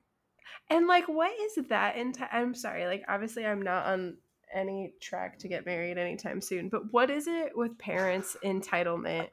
And 0.71 0.87
like, 0.87 1.07
what 1.09 1.33
is 1.41 1.59
that? 1.69 1.97
In 1.97 2.13
I'm 2.33 2.55
sorry. 2.55 2.87
Like, 2.87 3.05
obviously, 3.09 3.47
I'm 3.47 3.63
not 3.63 3.87
on 3.87 4.17
any 4.53 4.95
track 5.01 5.39
to 5.41 5.49
get 5.49 5.67
married 5.67 5.99
anytime 5.99 6.41
soon. 6.41 6.69
But 6.69 6.93
what 6.93 7.11
is 7.11 7.27
it 7.29 7.57
with 7.57 7.79
parents' 7.79 8.37
entitlement 8.45 9.29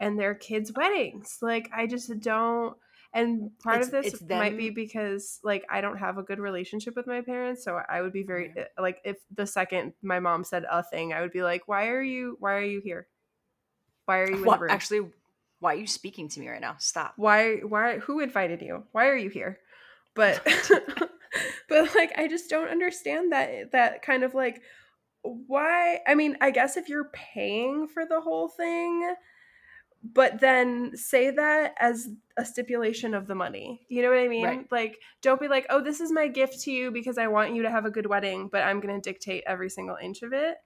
and 0.00 0.18
their 0.18 0.34
kids' 0.34 0.72
weddings? 0.72 1.38
Like, 1.42 1.68
I 1.74 1.86
just 1.86 2.10
don't. 2.20 2.76
And 3.14 3.50
part 3.58 3.82
It's- 3.82 3.92
of 3.92 4.20
this 4.20 4.22
might 4.22 4.56
be 4.56 4.70
because 4.70 5.38
like 5.42 5.66
I 5.68 5.80
don't 5.82 5.98
have 5.98 6.16
a 6.16 6.22
good 6.22 6.38
relationship 6.38 6.96
with 6.96 7.06
my 7.06 7.20
parents, 7.20 7.62
so 7.62 7.78
I 7.88 8.00
would 8.00 8.12
be 8.12 8.22
very 8.22 8.52
uh, 8.58 8.64
like 8.80 9.00
if 9.04 9.18
the 9.34 9.46
second 9.46 9.92
my 10.02 10.18
mom 10.18 10.44
said 10.44 10.64
a 10.70 10.82
thing, 10.82 11.12
I 11.12 11.20
would 11.20 11.32
be 11.32 11.42
like, 11.42 11.68
"Why 11.68 11.88
are 11.88 12.02
you? 12.02 12.36
Why 12.40 12.54
are 12.54 12.62
you 12.64 12.80
here? 12.80 13.06
Why 14.06 14.20
are 14.20 14.30
you 14.30 14.36
in 14.36 14.42
the 14.42 14.58
room? 14.58 14.70
actually, 14.70 15.10
why 15.60 15.74
are 15.74 15.78
you 15.78 15.86
speaking 15.86 16.28
to 16.30 16.40
me 16.40 16.48
right 16.48 16.60
now? 16.60 16.76
Stop. 16.78 17.12
why 17.16 17.56
why 17.58 17.98
who 17.98 18.20
invited 18.20 18.62
you 18.62 18.84
why 18.92 19.06
are 19.06 19.16
you 19.16 19.28
here 19.30 19.58
but 20.14 20.42
but 21.68 21.94
like 21.94 22.12
i 22.18 22.26
just 22.26 22.50
don't 22.50 22.68
understand 22.68 23.32
that 23.32 23.70
that 23.72 24.02
kind 24.02 24.24
of 24.24 24.34
like 24.34 24.60
why 25.22 26.00
i 26.06 26.14
mean 26.14 26.36
i 26.40 26.50
guess 26.50 26.76
if 26.76 26.88
you're 26.88 27.10
paying 27.12 27.86
for 27.86 28.04
the 28.04 28.20
whole 28.20 28.48
thing 28.48 29.14
but 30.02 30.40
then 30.40 30.96
say 30.96 31.30
that 31.30 31.74
as 31.78 32.08
a 32.36 32.44
stipulation 32.44 33.14
of 33.14 33.26
the 33.26 33.34
money 33.34 33.86
you 33.88 34.02
know 34.02 34.08
what 34.10 34.18
i 34.18 34.26
mean 34.28 34.44
Right. 34.44 34.66
like 34.72 34.98
don't 35.20 35.40
be 35.40 35.48
like 35.48 35.66
oh 35.70 35.80
this 35.80 36.00
is 36.00 36.10
my 36.10 36.26
gift 36.28 36.60
to 36.62 36.72
you 36.72 36.90
because 36.90 37.18
i 37.18 37.26
want 37.28 37.54
you 37.54 37.62
to 37.62 37.70
have 37.70 37.84
a 37.84 37.90
good 37.90 38.06
wedding 38.06 38.48
but 38.50 38.62
i'm 38.62 38.80
going 38.80 39.00
to 39.00 39.10
dictate 39.10 39.44
every 39.46 39.70
single 39.70 39.96
inch 40.02 40.22
of 40.22 40.32
it 40.32 40.56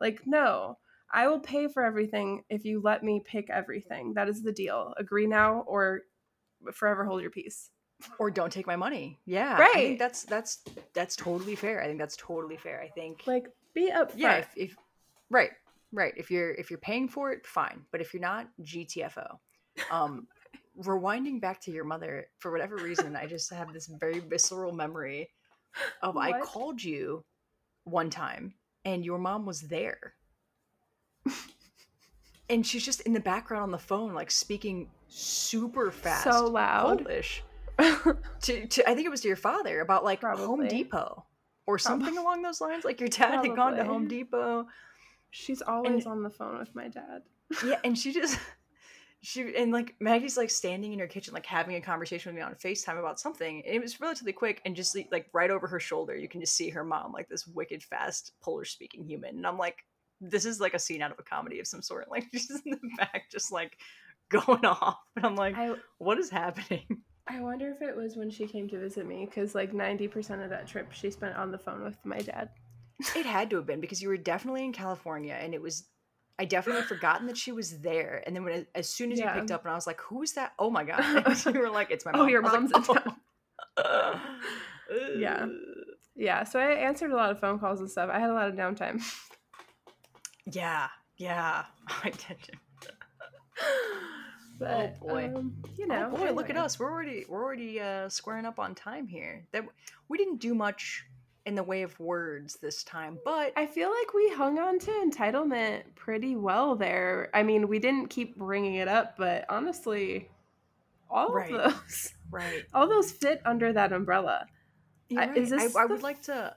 like 0.00 0.22
no 0.26 0.78
i 1.12 1.26
will 1.28 1.40
pay 1.40 1.68
for 1.68 1.82
everything 1.84 2.42
if 2.48 2.64
you 2.64 2.80
let 2.80 3.02
me 3.02 3.20
pick 3.24 3.50
everything 3.50 4.14
that 4.14 4.28
is 4.28 4.42
the 4.42 4.52
deal 4.52 4.94
agree 4.96 5.26
now 5.26 5.60
or 5.66 6.00
forever 6.72 7.04
hold 7.04 7.20
your 7.20 7.30
peace 7.30 7.70
Or 8.18 8.30
don't 8.30 8.52
take 8.52 8.66
my 8.66 8.76
money. 8.76 9.18
Yeah. 9.24 9.54
I 9.56 9.60
Right. 9.60 9.72
think 9.74 9.98
that's 9.98 10.24
that's 10.24 10.62
that's 10.92 11.16
totally 11.16 11.54
fair. 11.56 11.82
I 11.82 11.86
think 11.86 11.98
that's 11.98 12.16
totally 12.16 12.58
fair. 12.58 12.78
I 12.82 12.88
think 12.88 13.22
like 13.26 13.46
be 13.74 13.90
upfront 13.90 14.16
yeah, 14.18 14.36
if, 14.36 14.48
if 14.54 14.76
right, 15.30 15.50
right. 15.92 16.12
If 16.16 16.30
you're 16.30 16.52
if 16.54 16.70
you're 16.70 16.78
paying 16.78 17.08
for 17.08 17.32
it, 17.32 17.46
fine. 17.46 17.82
But 17.92 18.00
if 18.00 18.12
you're 18.14 18.22
not, 18.22 18.48
GTFO. 18.62 19.38
Um, 19.90 20.26
rewinding 20.82 21.40
back 21.40 21.60
to 21.62 21.70
your 21.70 21.84
mother, 21.84 22.26
for 22.38 22.50
whatever 22.50 22.76
reason, 22.76 23.16
I 23.16 23.26
just 23.26 23.52
have 23.52 23.72
this 23.72 23.86
very 23.86 24.20
visceral 24.20 24.72
memory 24.72 25.30
of 26.02 26.16
I 26.16 26.40
called 26.40 26.82
you 26.82 27.24
one 27.84 28.10
time 28.10 28.54
and 28.86 29.04
your 29.04 29.18
mom 29.18 29.44
was 29.44 29.62
there. 29.62 30.14
and 32.48 32.66
she's 32.66 32.84
just 32.84 33.00
in 33.02 33.12
the 33.12 33.20
background 33.20 33.64
on 33.64 33.70
the 33.70 33.78
phone, 33.78 34.14
like 34.14 34.30
speaking 34.30 34.88
super 35.08 35.90
fast. 35.90 36.24
so 36.24 36.46
loud 36.46 37.04
Polish. 37.04 37.42
To, 38.42 38.66
to 38.66 38.88
I 38.88 38.94
think 38.94 39.06
it 39.06 39.10
was 39.10 39.22
to 39.22 39.28
your 39.28 39.36
father 39.36 39.80
about 39.80 40.04
like 40.04 40.22
Home 40.22 40.66
Depot 40.68 41.24
or 41.66 41.78
something 41.78 42.14
Probably. 42.14 42.22
along 42.22 42.42
those 42.42 42.60
lines. 42.60 42.84
Like 42.84 43.00
your 43.00 43.08
dad 43.10 43.44
had 43.44 43.56
gone 43.56 43.76
to 43.76 43.84
Home 43.84 44.06
Depot. 44.06 44.66
She's 45.30 45.62
always 45.62 46.06
on 46.06 46.22
the 46.22 46.30
phone 46.30 46.58
with 46.58 46.74
my 46.74 46.88
dad 46.88 47.22
Yeah, 47.64 47.78
and 47.84 47.96
she 47.98 48.12
just 48.12 48.38
she 49.26 49.56
and 49.56 49.72
like 49.72 49.96
Maggie's 49.98 50.36
like 50.36 50.50
standing 50.50 50.92
in 50.92 50.98
her 51.00 51.08
kitchen, 51.08 51.34
like 51.34 51.46
having 51.46 51.74
a 51.74 51.80
conversation 51.80 52.32
with 52.32 52.36
me 52.36 52.42
on 52.42 52.54
FaceTime 52.54 52.98
about 52.98 53.18
something. 53.18 53.62
And 53.66 53.74
it 53.74 53.82
was 53.82 54.00
relatively 54.00 54.32
quick 54.32 54.60
and 54.64 54.76
just 54.76 54.96
like 55.10 55.28
right 55.32 55.50
over 55.50 55.66
her 55.66 55.80
shoulder, 55.80 56.16
you 56.16 56.28
can 56.28 56.40
just 56.40 56.54
see 56.54 56.70
her 56.70 56.84
mom, 56.84 57.12
like 57.12 57.28
this 57.28 57.44
wicked 57.44 57.82
fast 57.82 58.32
Polish 58.40 58.72
speaking 58.72 59.04
human. 59.04 59.36
And 59.36 59.46
I'm 59.46 59.58
like, 59.58 59.78
this 60.20 60.44
is 60.44 60.60
like 60.60 60.74
a 60.74 60.78
scene 60.78 61.02
out 61.02 61.10
of 61.10 61.18
a 61.18 61.24
comedy 61.24 61.58
of 61.58 61.66
some 61.66 61.82
sort. 61.82 62.06
Like 62.10 62.28
she's 62.32 62.50
in 62.64 62.70
the 62.70 62.78
back 62.98 63.24
just 63.30 63.50
like 63.50 63.78
going 64.28 64.64
off. 64.64 65.00
And 65.16 65.26
I'm 65.26 65.34
like, 65.34 65.56
i 65.56 65.74
what 65.98 66.18
is 66.18 66.30
happening? 66.30 66.84
i 67.28 67.40
wonder 67.40 67.68
if 67.72 67.82
it 67.82 67.96
was 67.96 68.16
when 68.16 68.30
she 68.30 68.46
came 68.46 68.68
to 68.68 68.78
visit 68.78 69.04
me 69.04 69.26
because 69.26 69.52
like 69.52 69.72
90% 69.72 70.44
of 70.44 70.50
that 70.50 70.68
trip 70.68 70.92
she 70.92 71.10
spent 71.10 71.34
on 71.34 71.50
the 71.50 71.58
phone 71.58 71.82
with 71.82 71.98
my 72.04 72.18
dad 72.18 72.50
It 73.14 73.26
had 73.26 73.50
to 73.50 73.56
have 73.56 73.66
been 73.66 73.80
because 73.80 74.00
you 74.00 74.08
were 74.08 74.16
definitely 74.16 74.64
in 74.64 74.72
California 74.72 75.34
and 75.38 75.52
it 75.54 75.60
was 75.62 75.84
I 76.38 76.44
definitely 76.44 76.82
had 76.82 76.88
forgotten 76.88 77.26
that 77.28 77.36
she 77.38 77.50
was 77.52 77.78
there. 77.80 78.22
And 78.26 78.36
then 78.36 78.44
when 78.44 78.66
as 78.74 78.88
soon 78.88 79.10
as 79.12 79.18
Yeah. 79.18 79.34
you 79.34 79.40
picked 79.40 79.50
up 79.50 79.64
and 79.64 79.72
I 79.72 79.74
was 79.74 79.86
like, 79.86 80.00
Who 80.02 80.22
is 80.22 80.32
that? 80.34 80.52
Oh 80.58 80.70
my 80.70 80.84
god. 80.90 81.00
And 81.26 81.44
you 81.54 81.60
were 81.60 81.70
like, 81.70 81.90
It's 81.90 82.04
my 82.04 82.12
mom." 82.12 82.20
Oh, 82.22 82.26
your 82.26 82.42
mom's 82.42 82.72
in 82.72 82.82
like, 82.82 83.04
"Oh." 83.78 84.20
Yeah. 85.18 85.46
yeah 86.14 86.44
so 86.44 86.58
i 86.58 86.70
answered 86.72 87.10
a 87.10 87.14
lot 87.16 87.30
of 87.30 87.38
phone 87.40 87.58
calls 87.58 87.80
and 87.80 87.90
stuff 87.90 88.08
i 88.12 88.18
had 88.18 88.30
a 88.30 88.32
lot 88.32 88.48
of 88.48 88.54
downtime 88.54 89.02
Yeah. 90.50 90.88
Yeah. 91.18 91.64
I 91.88 92.10
did. 92.10 92.38
but 94.58 94.98
boy. 95.00 95.32
um, 95.34 95.54
you 95.76 95.86
know 95.86 96.10
oh 96.12 96.16
boy, 96.16 96.32
look 96.32 96.50
at 96.50 96.56
us. 96.56 96.78
We're 96.78 96.90
already 96.90 97.24
we're 97.28 97.42
already 97.42 97.80
uh 97.80 98.08
squaring 98.08 98.44
up 98.46 98.58
on 98.58 98.74
time 98.74 99.06
here. 99.06 99.44
That 99.52 99.64
we 100.08 100.18
didn't 100.18 100.38
do 100.40 100.54
much 100.54 101.04
in 101.46 101.54
the 101.54 101.62
way 101.62 101.82
of 101.82 101.98
words 102.00 102.56
this 102.56 102.82
time, 102.84 103.18
but 103.24 103.52
I 103.56 103.66
feel 103.66 103.88
like 103.88 104.12
we 104.14 104.28
hung 104.30 104.58
on 104.58 104.78
to 104.80 104.90
entitlement 104.90 105.82
pretty 105.94 106.36
well 106.36 106.74
there. 106.76 107.30
I 107.32 107.42
mean, 107.44 107.68
we 107.68 107.78
didn't 107.78 108.08
keep 108.08 108.36
bringing 108.36 108.74
it 108.74 108.88
up, 108.88 109.16
but 109.16 109.44
honestly, 109.48 110.28
all 111.08 111.32
Right. 111.32 111.52
of 111.52 111.72
those, 111.72 112.12
right. 112.30 112.64
all 112.74 112.88
those 112.88 113.12
fit 113.12 113.40
under 113.44 113.72
that 113.72 113.92
umbrella. 113.92 114.46
Right. 115.12 115.36
is 115.36 115.50
this 115.50 115.76
I, 115.76 115.82
I 115.84 115.86
the 115.86 115.94
would 115.94 116.02
like 116.02 116.20
to 116.24 116.54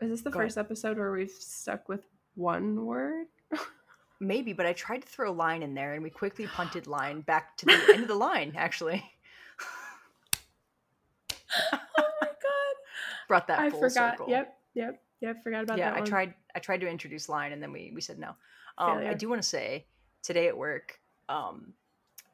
Is 0.00 0.10
this 0.10 0.20
the 0.20 0.30
Go 0.30 0.40
ahead. 0.40 0.48
first 0.48 0.58
episode 0.58 0.98
where 0.98 1.10
we've 1.12 1.30
stuck 1.30 1.88
with 1.88 2.04
one 2.34 2.84
word? 2.84 3.28
Maybe, 4.20 4.52
but 4.52 4.66
I 4.66 4.74
tried 4.74 5.02
to 5.02 5.08
throw 5.08 5.32
line 5.32 5.62
in 5.62 5.74
there 5.74 5.94
and 5.94 6.02
we 6.02 6.10
quickly 6.10 6.46
punted 6.46 6.86
line 6.86 7.22
back 7.22 7.56
to 7.58 7.66
the 7.66 7.72
end 7.94 8.02
of 8.02 8.08
the 8.08 8.14
line, 8.14 8.52
actually. 8.58 9.02
oh 11.72 11.78
my 12.20 12.28
god! 12.28 12.76
Brought 13.28 13.46
that 13.48 13.58
I 13.58 13.70
full 13.70 13.80
forgot. 13.80 14.12
circle. 14.12 14.26
Yep, 14.28 14.58
yep, 14.74 15.02
yep. 15.20 15.42
Forgot 15.42 15.64
about 15.64 15.78
yeah, 15.78 15.86
that 15.86 15.92
Yeah, 15.92 15.96
I 15.96 16.00
one. 16.00 16.08
tried 16.08 16.34
I 16.54 16.58
tried 16.60 16.80
to 16.80 16.88
introduce 16.88 17.28
line 17.28 17.52
and 17.52 17.62
then 17.62 17.72
we 17.72 17.92
we 17.94 18.00
said 18.00 18.18
no. 18.18 18.36
Um, 18.78 18.98
I 18.98 19.14
do 19.14 19.28
want 19.28 19.40
to 19.42 19.48
say 19.48 19.86
today 20.22 20.48
at 20.48 20.56
work, 20.56 20.98
um, 21.28 21.72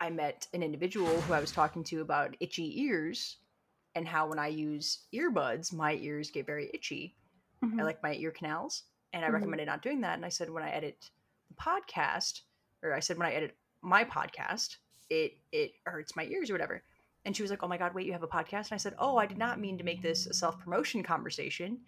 I 0.01 0.11
met 0.11 0.49
an 0.53 0.63
individual 0.63 1.23
who 1.23 1.33
I 1.33 1.41
was 1.41 1.53
talking 1.53 1.85
to 1.85 2.01
about 2.01 2.37
itchy 2.41 2.83
ears 2.83 3.37
and 3.95 4.09
how 4.09 4.27
when 4.29 4.39
I 4.39 4.49
use 4.49 5.07
earbuds, 5.15 5.73
my 5.73 5.95
ears 5.95 6.31
get 6.31 6.47
very 6.47 6.71
itchy. 6.75 7.15
Mhm. 7.63 7.79
I 7.81 7.85
like 7.85 8.03
my 8.03 8.15
ear 8.15 8.33
canals, 8.33 8.85
and 9.13 9.25
I 9.25 9.29
Mhm. 9.29 9.35
recommended 9.35 9.67
not 9.67 9.83
doing 9.83 10.01
that. 10.01 10.15
And 10.15 10.25
I 10.25 10.31
said 10.31 10.51
when 10.51 10.65
I 10.65 10.71
edit 10.71 11.11
the 11.49 11.55
podcast, 11.55 12.41
or 12.83 12.93
I 12.93 13.01
said 13.01 13.19
when 13.19 13.29
I 13.29 13.35
edit 13.35 13.57
my 13.83 14.05
podcast, 14.05 14.79
it 15.11 15.39
it 15.53 15.75
hurts 15.87 16.17
my 16.17 16.25
ears 16.25 16.51
or 16.51 16.55
whatever. 16.55 16.83
And 17.25 17.37
she 17.37 17.43
was 17.43 17.51
like, 17.51 17.63
"Oh 17.63 17.69
my 17.69 17.77
god, 17.79 17.95
wait, 17.95 18.07
you 18.07 18.13
have 18.13 18.23
a 18.25 18.29
podcast?" 18.29 18.71
And 18.71 18.73
I 18.73 18.77
said, 18.79 18.95
"Oh, 18.99 19.17
I 19.17 19.27
did 19.27 19.39
not 19.39 19.61
mean 19.61 19.79
to 19.79 19.85
make 19.85 20.03
this 20.03 20.27
a 20.27 20.35
self 20.35 20.59
promotion 20.59 21.03
conversation, 21.03 21.79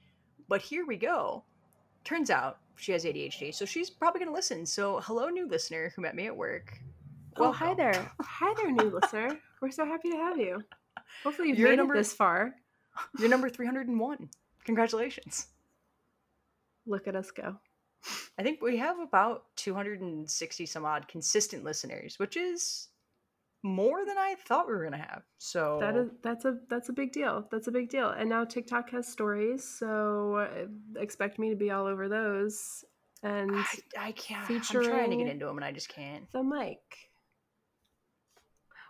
but 0.48 0.60
here 0.62 0.86
we 0.86 0.96
go." 0.96 1.44
Turns 2.04 2.30
out 2.30 2.58
she 2.76 2.92
has 2.92 3.04
ADHD, 3.04 3.52
so 3.54 3.64
she's 3.64 3.90
probably 3.90 4.20
going 4.20 4.28
to 4.30 4.34
listen. 4.34 4.64
So, 4.66 5.00
hello, 5.00 5.28
new 5.28 5.48
listener 5.48 5.92
who 5.96 6.02
met 6.02 6.14
me 6.14 6.26
at 6.26 6.36
work. 6.36 6.78
Oh, 7.36 7.42
well, 7.42 7.52
hi 7.52 7.74
there, 7.74 8.12
hi 8.20 8.52
there, 8.56 8.70
new 8.70 8.90
listener. 8.90 9.38
We're 9.60 9.70
so 9.70 9.84
happy 9.84 10.10
to 10.10 10.16
have 10.16 10.38
you. 10.38 10.62
Hopefully, 11.24 11.48
you've 11.48 11.58
You're 11.58 11.70
made 11.70 11.76
number- 11.78 11.94
it 11.94 11.98
this 11.98 12.12
far. 12.12 12.54
You're 13.18 13.28
number 13.28 13.48
301. 13.48 14.28
Congratulations. 14.64 15.48
Look 16.86 17.08
at 17.08 17.16
us 17.16 17.30
go. 17.30 17.56
I 18.38 18.42
think 18.42 18.60
we 18.60 18.76
have 18.76 18.98
about 18.98 19.44
260 19.56 20.66
some 20.66 20.84
odd 20.84 21.08
consistent 21.08 21.64
listeners, 21.64 22.18
which 22.18 22.36
is 22.36 22.88
more 23.64 24.04
than 24.04 24.18
I 24.18 24.36
thought 24.46 24.68
we 24.68 24.74
were 24.74 24.84
gonna 24.84 24.98
have. 24.98 25.22
So 25.38 25.78
That 25.80 25.96
is 25.96 26.10
that's 26.22 26.44
a 26.44 26.58
that's 26.68 26.90
a 26.90 26.92
big 26.92 27.12
deal. 27.12 27.48
That's 27.50 27.66
a 27.66 27.72
big 27.72 27.88
deal. 27.88 28.10
And 28.10 28.28
now 28.28 28.44
TikTok 28.44 28.90
has 28.90 29.08
stories, 29.08 29.64
so 29.64 30.36
uh, 30.36 31.00
expect 31.00 31.38
me 31.38 31.48
to 31.48 31.56
be 31.56 31.70
all 31.70 31.86
over 31.86 32.08
those. 32.08 32.84
And 33.22 33.50
I, 33.56 33.64
I 33.98 34.12
can't. 34.12 34.48
I'm 34.50 34.60
trying 34.60 35.10
to 35.10 35.16
get 35.16 35.28
into 35.28 35.46
them, 35.46 35.56
and 35.56 35.64
I 35.64 35.72
just 35.72 35.88
can't. 35.88 36.30
the 36.32 36.42
mic. 36.42 36.80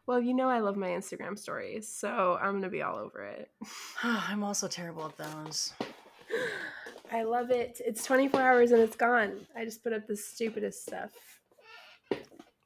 Well, 0.06 0.20
you 0.20 0.34
know 0.34 0.48
I 0.50 0.58
love 0.58 0.76
my 0.76 0.88
Instagram 0.88 1.38
stories, 1.38 1.88
so 1.88 2.36
I'm 2.42 2.54
gonna 2.54 2.68
be 2.68 2.82
all 2.82 2.96
over 2.96 3.24
it. 3.24 3.50
I'm 4.02 4.42
also 4.42 4.66
terrible 4.66 5.06
at 5.06 5.16
those. 5.16 5.72
I 7.12 7.22
love 7.22 7.50
it. 7.50 7.80
It's 7.86 8.04
24 8.04 8.40
hours 8.40 8.72
and 8.72 8.80
it's 8.82 8.96
gone. 8.96 9.46
I 9.56 9.64
just 9.64 9.84
put 9.84 9.92
up 9.92 10.08
the 10.08 10.16
stupidest 10.16 10.82
stuff. 10.82 11.12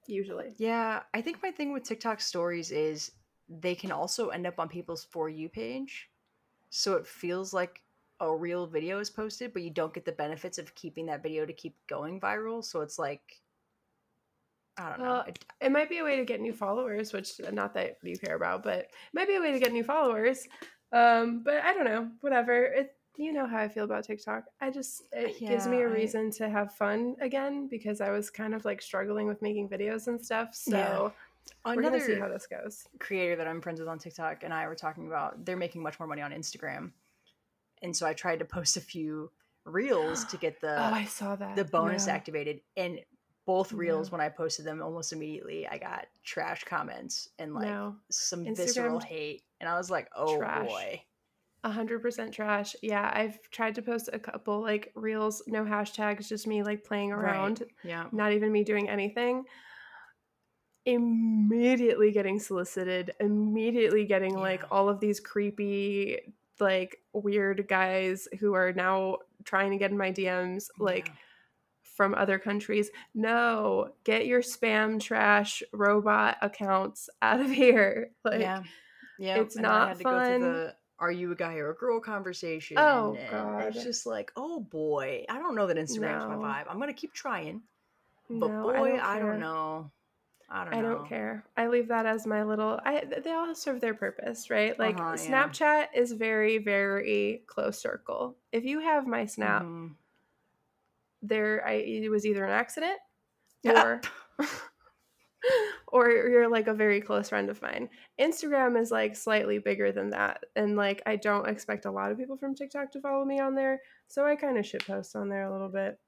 Usually. 0.09 0.55
Yeah, 0.57 1.03
I 1.15 1.21
think 1.23 1.43
my 1.43 1.53
thing 1.53 1.73
with 1.73 1.85
TikTok 1.85 2.21
stories 2.21 2.73
is 2.73 3.13
they 3.49 3.77
can 3.77 3.93
also 3.93 4.31
end 4.31 4.47
up 4.47 4.59
on 4.59 4.69
people's 4.69 5.05
for 5.05 5.29
you 5.29 5.49
page, 5.51 6.11
so 6.71 6.95
it 6.97 7.07
feels 7.07 7.53
like 7.55 7.83
a 8.21 8.35
real 8.35 8.67
video 8.67 8.99
is 9.01 9.11
posted, 9.11 9.53
but 9.53 9.63
you 9.63 9.71
don't 9.71 9.95
get 9.95 10.05
the 10.05 10.13
benefits 10.13 10.59
of 10.59 10.75
keeping 10.75 11.07
that 11.07 11.23
video 11.23 11.47
to 11.47 11.53
keep 11.53 11.77
going 11.87 12.21
viral. 12.21 12.65
So 12.65 12.81
it's 12.81 12.99
like 12.99 13.43
I 14.79 14.91
don't 14.91 14.99
know. 15.01 15.05
Well, 15.05 15.25
It- 15.29 15.45
It 15.61 15.73
might 15.73 15.89
be 15.89 15.99
a 15.99 16.05
way 16.05 16.17
to 16.17 16.25
get 16.25 16.41
new 16.41 16.53
followers, 16.53 17.13
which 17.13 17.41
not 17.53 17.75
that 17.75 17.99
you 18.03 18.19
care 18.19 18.37
about, 18.37 18.63
but 18.63 18.79
it 18.79 18.91
might 19.13 19.29
be 19.29 19.37
a 19.37 19.41
way 19.41 19.53
to 19.53 19.59
get 19.59 19.73
new 19.73 19.85
followers. 19.85 20.47
Um, 20.93 21.43
but 21.43 21.63
I 21.65 21.75
don't 21.75 21.85
know. 21.85 22.13
Whatever. 22.21 22.65
It 22.65 22.98
you 23.19 23.33
know 23.33 23.47
how 23.47 23.59
I 23.59 23.69
feel 23.69 23.85
about 23.85 24.05
TikTok. 24.05 24.45
I 24.61 24.71
just 24.71 25.03
uh, 25.15 25.21
it 25.21 25.39
gives 25.41 25.67
me 25.67 25.79
a 25.83 25.87
a 25.87 25.91
I- 25.91 25.93
reason 25.93 26.31
to 26.33 26.49
have 26.49 26.73
fun 26.75 27.17
again 27.21 27.67
because 27.69 28.01
I 28.01 28.11
was 28.11 28.31
kind 28.31 28.55
of 28.55 28.65
like 28.65 28.81
struggling 28.81 29.27
with 29.27 29.43
making 29.43 29.69
videos 29.69 30.07
and 30.07 30.25
stuff. 30.25 30.55
So 30.55 31.13
Yeah. 31.67 31.75
we're 31.75 31.83
gonna 31.83 32.01
see 32.01 32.15
how 32.19 32.29
this 32.29 32.47
goes. 32.47 32.87
creator 33.01 33.37
that 33.37 33.47
I'm 33.49 33.61
friends 33.61 33.81
with 33.81 33.89
on 33.89 33.99
TikTok 33.99 34.45
and 34.45 34.55
I 34.55 34.67
were 34.69 34.75
talking 34.77 35.07
about 35.09 35.45
they're 35.45 35.57
making 35.57 35.83
much 35.83 35.99
more 35.99 36.07
money 36.07 36.23
on 36.23 36.31
Instagram. 36.31 36.93
And 37.83 37.95
so 37.95 38.07
I 38.07 38.13
tried 38.15 38.39
to 38.39 38.45
post 38.45 38.77
a 38.77 38.81
few 38.81 39.31
reels 39.65 40.25
to 40.27 40.37
get 40.39 40.61
the 40.61 40.79
oh, 40.81 40.95
I 40.95 41.05
saw 41.05 41.37
that. 41.37 41.57
the 41.57 41.65
bonus 41.65 42.07
Yeah. 42.07 42.15
activated 42.15 42.61
and 42.77 43.01
both 43.47 43.73
reels 43.73 44.09
Yeah. 44.09 44.13
when 44.13 44.21
I 44.21 44.29
posted 44.29 44.65
them 44.65 44.83
almost 44.83 45.13
immediately 45.13 45.67
I 45.67 45.79
got 45.79 46.07
trash 46.23 46.65
comments 46.65 47.31
and 47.39 47.53
like 47.55 47.67
no, 47.67 47.97
some 48.11 48.45
Instagram 48.45 48.57
visceral 48.57 49.01
hate 49.01 49.43
and 49.61 49.69
I 49.69 49.77
was 49.77 49.91
like, 49.91 50.09
"Oh 50.15 50.39
trash. 50.39 50.69
boy." 50.69 51.03
A 51.65 51.71
hundred 51.71 52.01
percent 52.03 52.33
trash. 52.33 52.77
Yeah, 52.83 53.11
I've 53.13 53.39
tried 53.51 53.75
to 53.77 53.83
post 53.83 54.09
a 54.13 54.19
couple 54.19 54.61
like 54.61 54.93
reels, 54.95 55.43
no 55.47 55.65
hashtags, 55.65 56.29
just 56.29 56.47
me 56.47 56.63
like 56.63 56.85
playing 56.85 57.11
Right. 57.11 57.23
around. 57.35 57.65
Yeah. 57.83 58.07
not 58.13 58.33
even 58.33 58.53
me 58.53 58.65
doing 58.65 58.89
anything 58.89 59.45
immediately 60.87 62.11
getting 62.13 62.39
solicited 62.39 63.13
immediately 63.21 64.07
getting 64.07 64.35
like 64.39 64.63
all 64.71 64.89
of 64.89 65.01
these 65.01 65.21
creepy 65.21 66.19
like 66.61 66.97
weird 67.13 67.67
guys 67.69 68.27
who 68.41 68.55
are 68.55 68.73
now 68.73 69.17
trying 69.45 69.71
to 69.71 69.77
get 69.77 69.91
in 69.91 69.99
my 69.99 70.11
DMs 70.11 70.69
like 70.79 71.09
Yeah. 71.09 71.15
from 71.83 72.15
other 72.15 72.39
countries 72.39 72.91
no 73.15 73.93
get 74.05 74.25
your 74.27 74.41
spam 74.41 74.99
trash 75.01 75.63
robot 75.75 76.39
accounts 76.41 77.11
out 77.21 77.41
of 77.41 77.51
here 77.63 78.11
like 78.25 78.41
yeah. 78.41 78.63
Yeah. 79.19 79.37
it's 79.41 79.57
and 79.57 79.65
not 79.65 79.83
I 79.83 79.89
had 79.89 79.99
to 79.99 80.05
go 80.05 80.11
fun. 80.11 80.41
through 80.41 80.53
the 80.53 80.75
are 81.01 81.13
you 81.13 81.33
a 81.33 81.37
guy 81.37 81.55
or 81.57 81.71
a 81.71 81.75
girl 81.75 82.01
conversation? 82.01 82.77
Oh, 82.79 83.17
and 83.31 83.75
It's 83.75 83.83
just 83.85 84.07
like, 84.07 84.33
oh 84.37 84.61
boy. 84.61 85.25
I 85.29 85.39
don't 85.39 85.55
know 85.55 85.67
that 85.67 85.77
Instagram's 85.77 86.27
No. 86.27 86.29
my 86.29 86.37
vibe. 86.37 86.67
I'm 86.69 86.79
gonna 86.79 86.93
keep 86.93 87.13
trying. 87.13 87.63
But 88.31 88.49
no, 88.49 88.63
boy, 88.63 88.75
don't 88.75 89.01
I 89.01 89.19
don't, 89.19 89.41
know. 89.41 89.91
I 90.51 90.65
don't 90.65 90.75
I 90.75 90.83
know. 90.83 90.83
don't 90.83 91.09
care. 91.09 91.45
I 91.57 91.69
leave 91.69 91.89
that 91.89 92.07
as 92.07 92.27
my 92.27 92.43
little. 92.43 92.79
I 92.85 93.05
they 93.05 93.33
all 93.33 93.55
serve 93.55 93.81
their 93.81 93.95
purpose, 93.95 94.51
right? 94.51 94.79
Like 94.79 94.97
Uh-huh, 94.97 95.17
yeah. 95.17 95.49
Snapchat 95.51 95.87
is 95.95 96.13
very 96.13 96.59
very 96.59 97.43
close 97.47 97.79
circle. 97.81 98.37
If 98.53 98.65
you 98.65 98.81
have 98.81 99.07
my 99.07 99.25
snap, 99.27 99.63
Mhm. 99.63 99.95
there 101.23 101.67
I 101.67 101.73
it 101.75 102.11
was 102.11 102.27
either 102.27 102.45
an 102.45 102.51
accident 102.51 102.99
or 103.65 104.01
or 105.89 106.11
you're 106.11 106.51
like 106.51 106.67
a 106.67 106.75
very 106.75 107.01
close 107.01 107.29
friend 107.29 107.51
of 107.51 107.63
mine. 107.63 107.89
Instagram 108.21 108.81
is 108.81 108.91
like 108.91 109.17
slightly 109.17 109.59
bigger 109.59 109.93
than 109.93 110.11
that, 110.11 110.45
and 110.57 110.77
like 110.77 111.03
I 111.07 111.17
don't 111.17 111.49
expect 111.49 111.87
a 111.87 111.91
lot 111.91 112.11
of 112.11 112.19
people 112.19 112.37
from 112.37 112.55
TikTok 112.55 112.93
to 112.93 113.01
follow 113.01 113.25
me 113.25 113.41
on 113.41 113.55
there, 113.55 113.81
so 114.09 114.25
I 114.25 114.37
kind 114.37 114.59
of 114.59 114.67
shit 114.67 114.87
post 114.87 115.17
on 115.17 115.29
there 115.29 115.45
a 115.45 115.53
little 115.53 115.69
bit. 115.69 115.99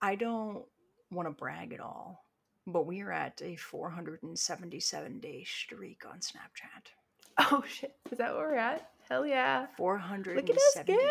I 0.00 0.14
don't 0.14 0.64
want 1.10 1.28
to 1.28 1.32
brag 1.32 1.72
at 1.72 1.80
all, 1.80 2.24
but 2.66 2.86
we 2.86 3.00
are 3.00 3.12
at 3.12 3.40
a 3.42 3.56
477 3.56 5.20
day 5.20 5.44
streak 5.44 6.02
on 6.10 6.20
Snapchat. 6.20 6.92
Oh 7.40 7.62
shit, 7.68 7.94
is 8.10 8.18
that 8.18 8.34
where 8.34 8.48
we're 8.48 8.56
at? 8.56 8.90
Hell 9.08 9.24
yeah! 9.24 9.62
Look 9.62 9.76
477 9.76 10.40
at 10.44 10.60
us 10.60 10.86
go! 10.86 10.94
days. 10.94 11.08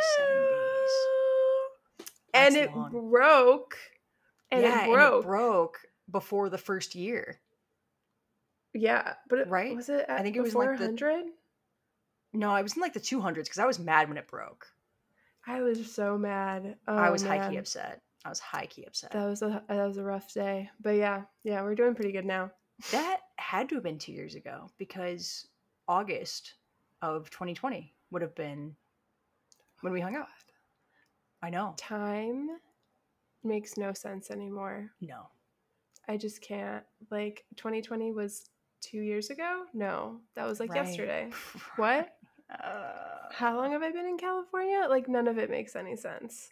And 2.34 2.56
it 2.56 2.76
long. 2.76 2.92
broke. 2.92 3.78
And 4.52 4.62
yeah, 4.62 4.84
it 4.84 4.92
broke. 4.92 5.14
and 5.14 5.24
it 5.24 5.26
broke 5.26 5.80
before 6.10 6.50
the 6.50 6.58
first 6.58 6.96
year. 6.96 7.40
Yeah, 8.74 9.14
but 9.30 9.40
it, 9.40 9.48
Right? 9.48 9.76
Was 9.76 9.90
it? 9.90 10.06
I 10.10 10.22
think 10.22 10.36
it 10.36 10.42
was 10.42 10.54
like 10.56 10.72
the- 10.78 10.78
400. 10.78 11.26
No, 12.34 12.52
I 12.52 12.62
was 12.62 12.76
in 12.76 12.82
like 12.82 12.94
the 12.94 13.00
200s 13.00 13.46
because 13.46 13.58
I 13.60 13.66
was 13.66 13.80
mad 13.80 14.10
when 14.10 14.18
it 14.18 14.28
broke. 14.28 14.68
I 15.46 15.62
was 15.62 15.92
so 15.92 16.18
mad. 16.18 16.78
Oh, 16.88 16.96
I 16.96 17.10
was 17.10 17.24
high 17.24 17.50
key 17.50 17.58
upset. 17.58 18.02
I 18.26 18.30
was 18.30 18.40
high 18.40 18.66
key 18.66 18.84
upset. 18.86 19.12
That 19.12 19.26
was 19.26 19.42
a 19.42 19.64
that 19.70 19.88
was 19.88 19.98
a 19.98 20.04
rough 20.04 20.34
day, 20.34 20.70
but 20.82 20.92
yeah, 20.98 21.24
yeah, 21.44 21.62
we're 21.62 21.74
doing 21.76 21.96
pretty 21.96 22.12
good 22.12 22.26
now. 22.26 22.52
That 22.92 23.22
had 23.38 23.70
to 23.70 23.76
have 23.76 23.84
been 23.84 23.98
two 23.98 24.12
years 24.12 24.36
ago 24.36 24.70
because 24.78 25.48
August 25.88 26.56
of 27.02 27.30
2020 27.30 27.94
would 28.12 28.22
have 28.22 28.36
been 28.36 28.76
when 29.82 29.94
we 29.94 30.02
hung 30.02 30.16
out. 30.16 30.28
I 31.42 31.50
know. 31.50 31.74
Time 31.78 32.50
makes 33.44 33.78
no 33.78 33.94
sense 33.94 34.30
anymore. 34.30 34.92
No. 35.00 35.28
I 36.08 36.18
just 36.18 36.42
can't. 36.42 36.84
Like 37.12 37.44
2020 37.58 38.12
was 38.12 38.50
two 38.82 39.00
years 39.02 39.30
ago. 39.30 39.64
No, 39.74 40.20
that 40.36 40.46
was 40.46 40.60
like 40.60 40.72
Right. 40.72 40.86
yesterday. 40.86 41.30
What? 41.78 42.14
Uh, 42.50 42.94
How 43.34 43.58
long 43.58 43.72
have 43.72 43.84
I 43.84 43.92
been 43.92 44.06
in 44.06 44.18
California? 44.18 44.86
Like 44.90 45.08
none 45.10 45.28
of 45.28 45.38
it 45.38 45.50
makes 45.50 45.76
any 45.76 45.96
sense. 45.98 46.50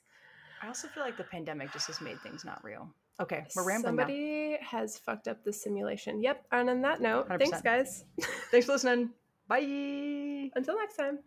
I 0.61 0.67
also 0.67 0.87
feel 0.89 1.03
like 1.03 1.17
the 1.17 1.23
pandemic 1.23 1.71
just 1.71 1.87
has 1.87 2.01
made 2.01 2.19
things 2.21 2.43
not 2.43 2.63
real. 2.63 2.89
Okay, 3.21 3.45
we're 3.55 3.63
rambling 3.65 3.95
now. 3.95 4.01
Somebody 4.03 4.57
has 4.61 4.97
fucked 4.97 5.29
up 5.29 5.43
the 5.45 5.53
simulation. 5.53 6.21
Yep. 6.21 6.45
And 6.51 6.69
on 6.69 6.81
that 6.81 6.99
note, 6.99 7.27
thanks 7.29 7.59
100%. 7.61 7.63
guys. 7.63 8.03
Thanks 8.51 8.65
for 8.65 8.73
listening. 8.73 9.11
Bye. 9.47 10.51
Until 10.55 10.75
next 10.77 10.97
time. 10.97 11.19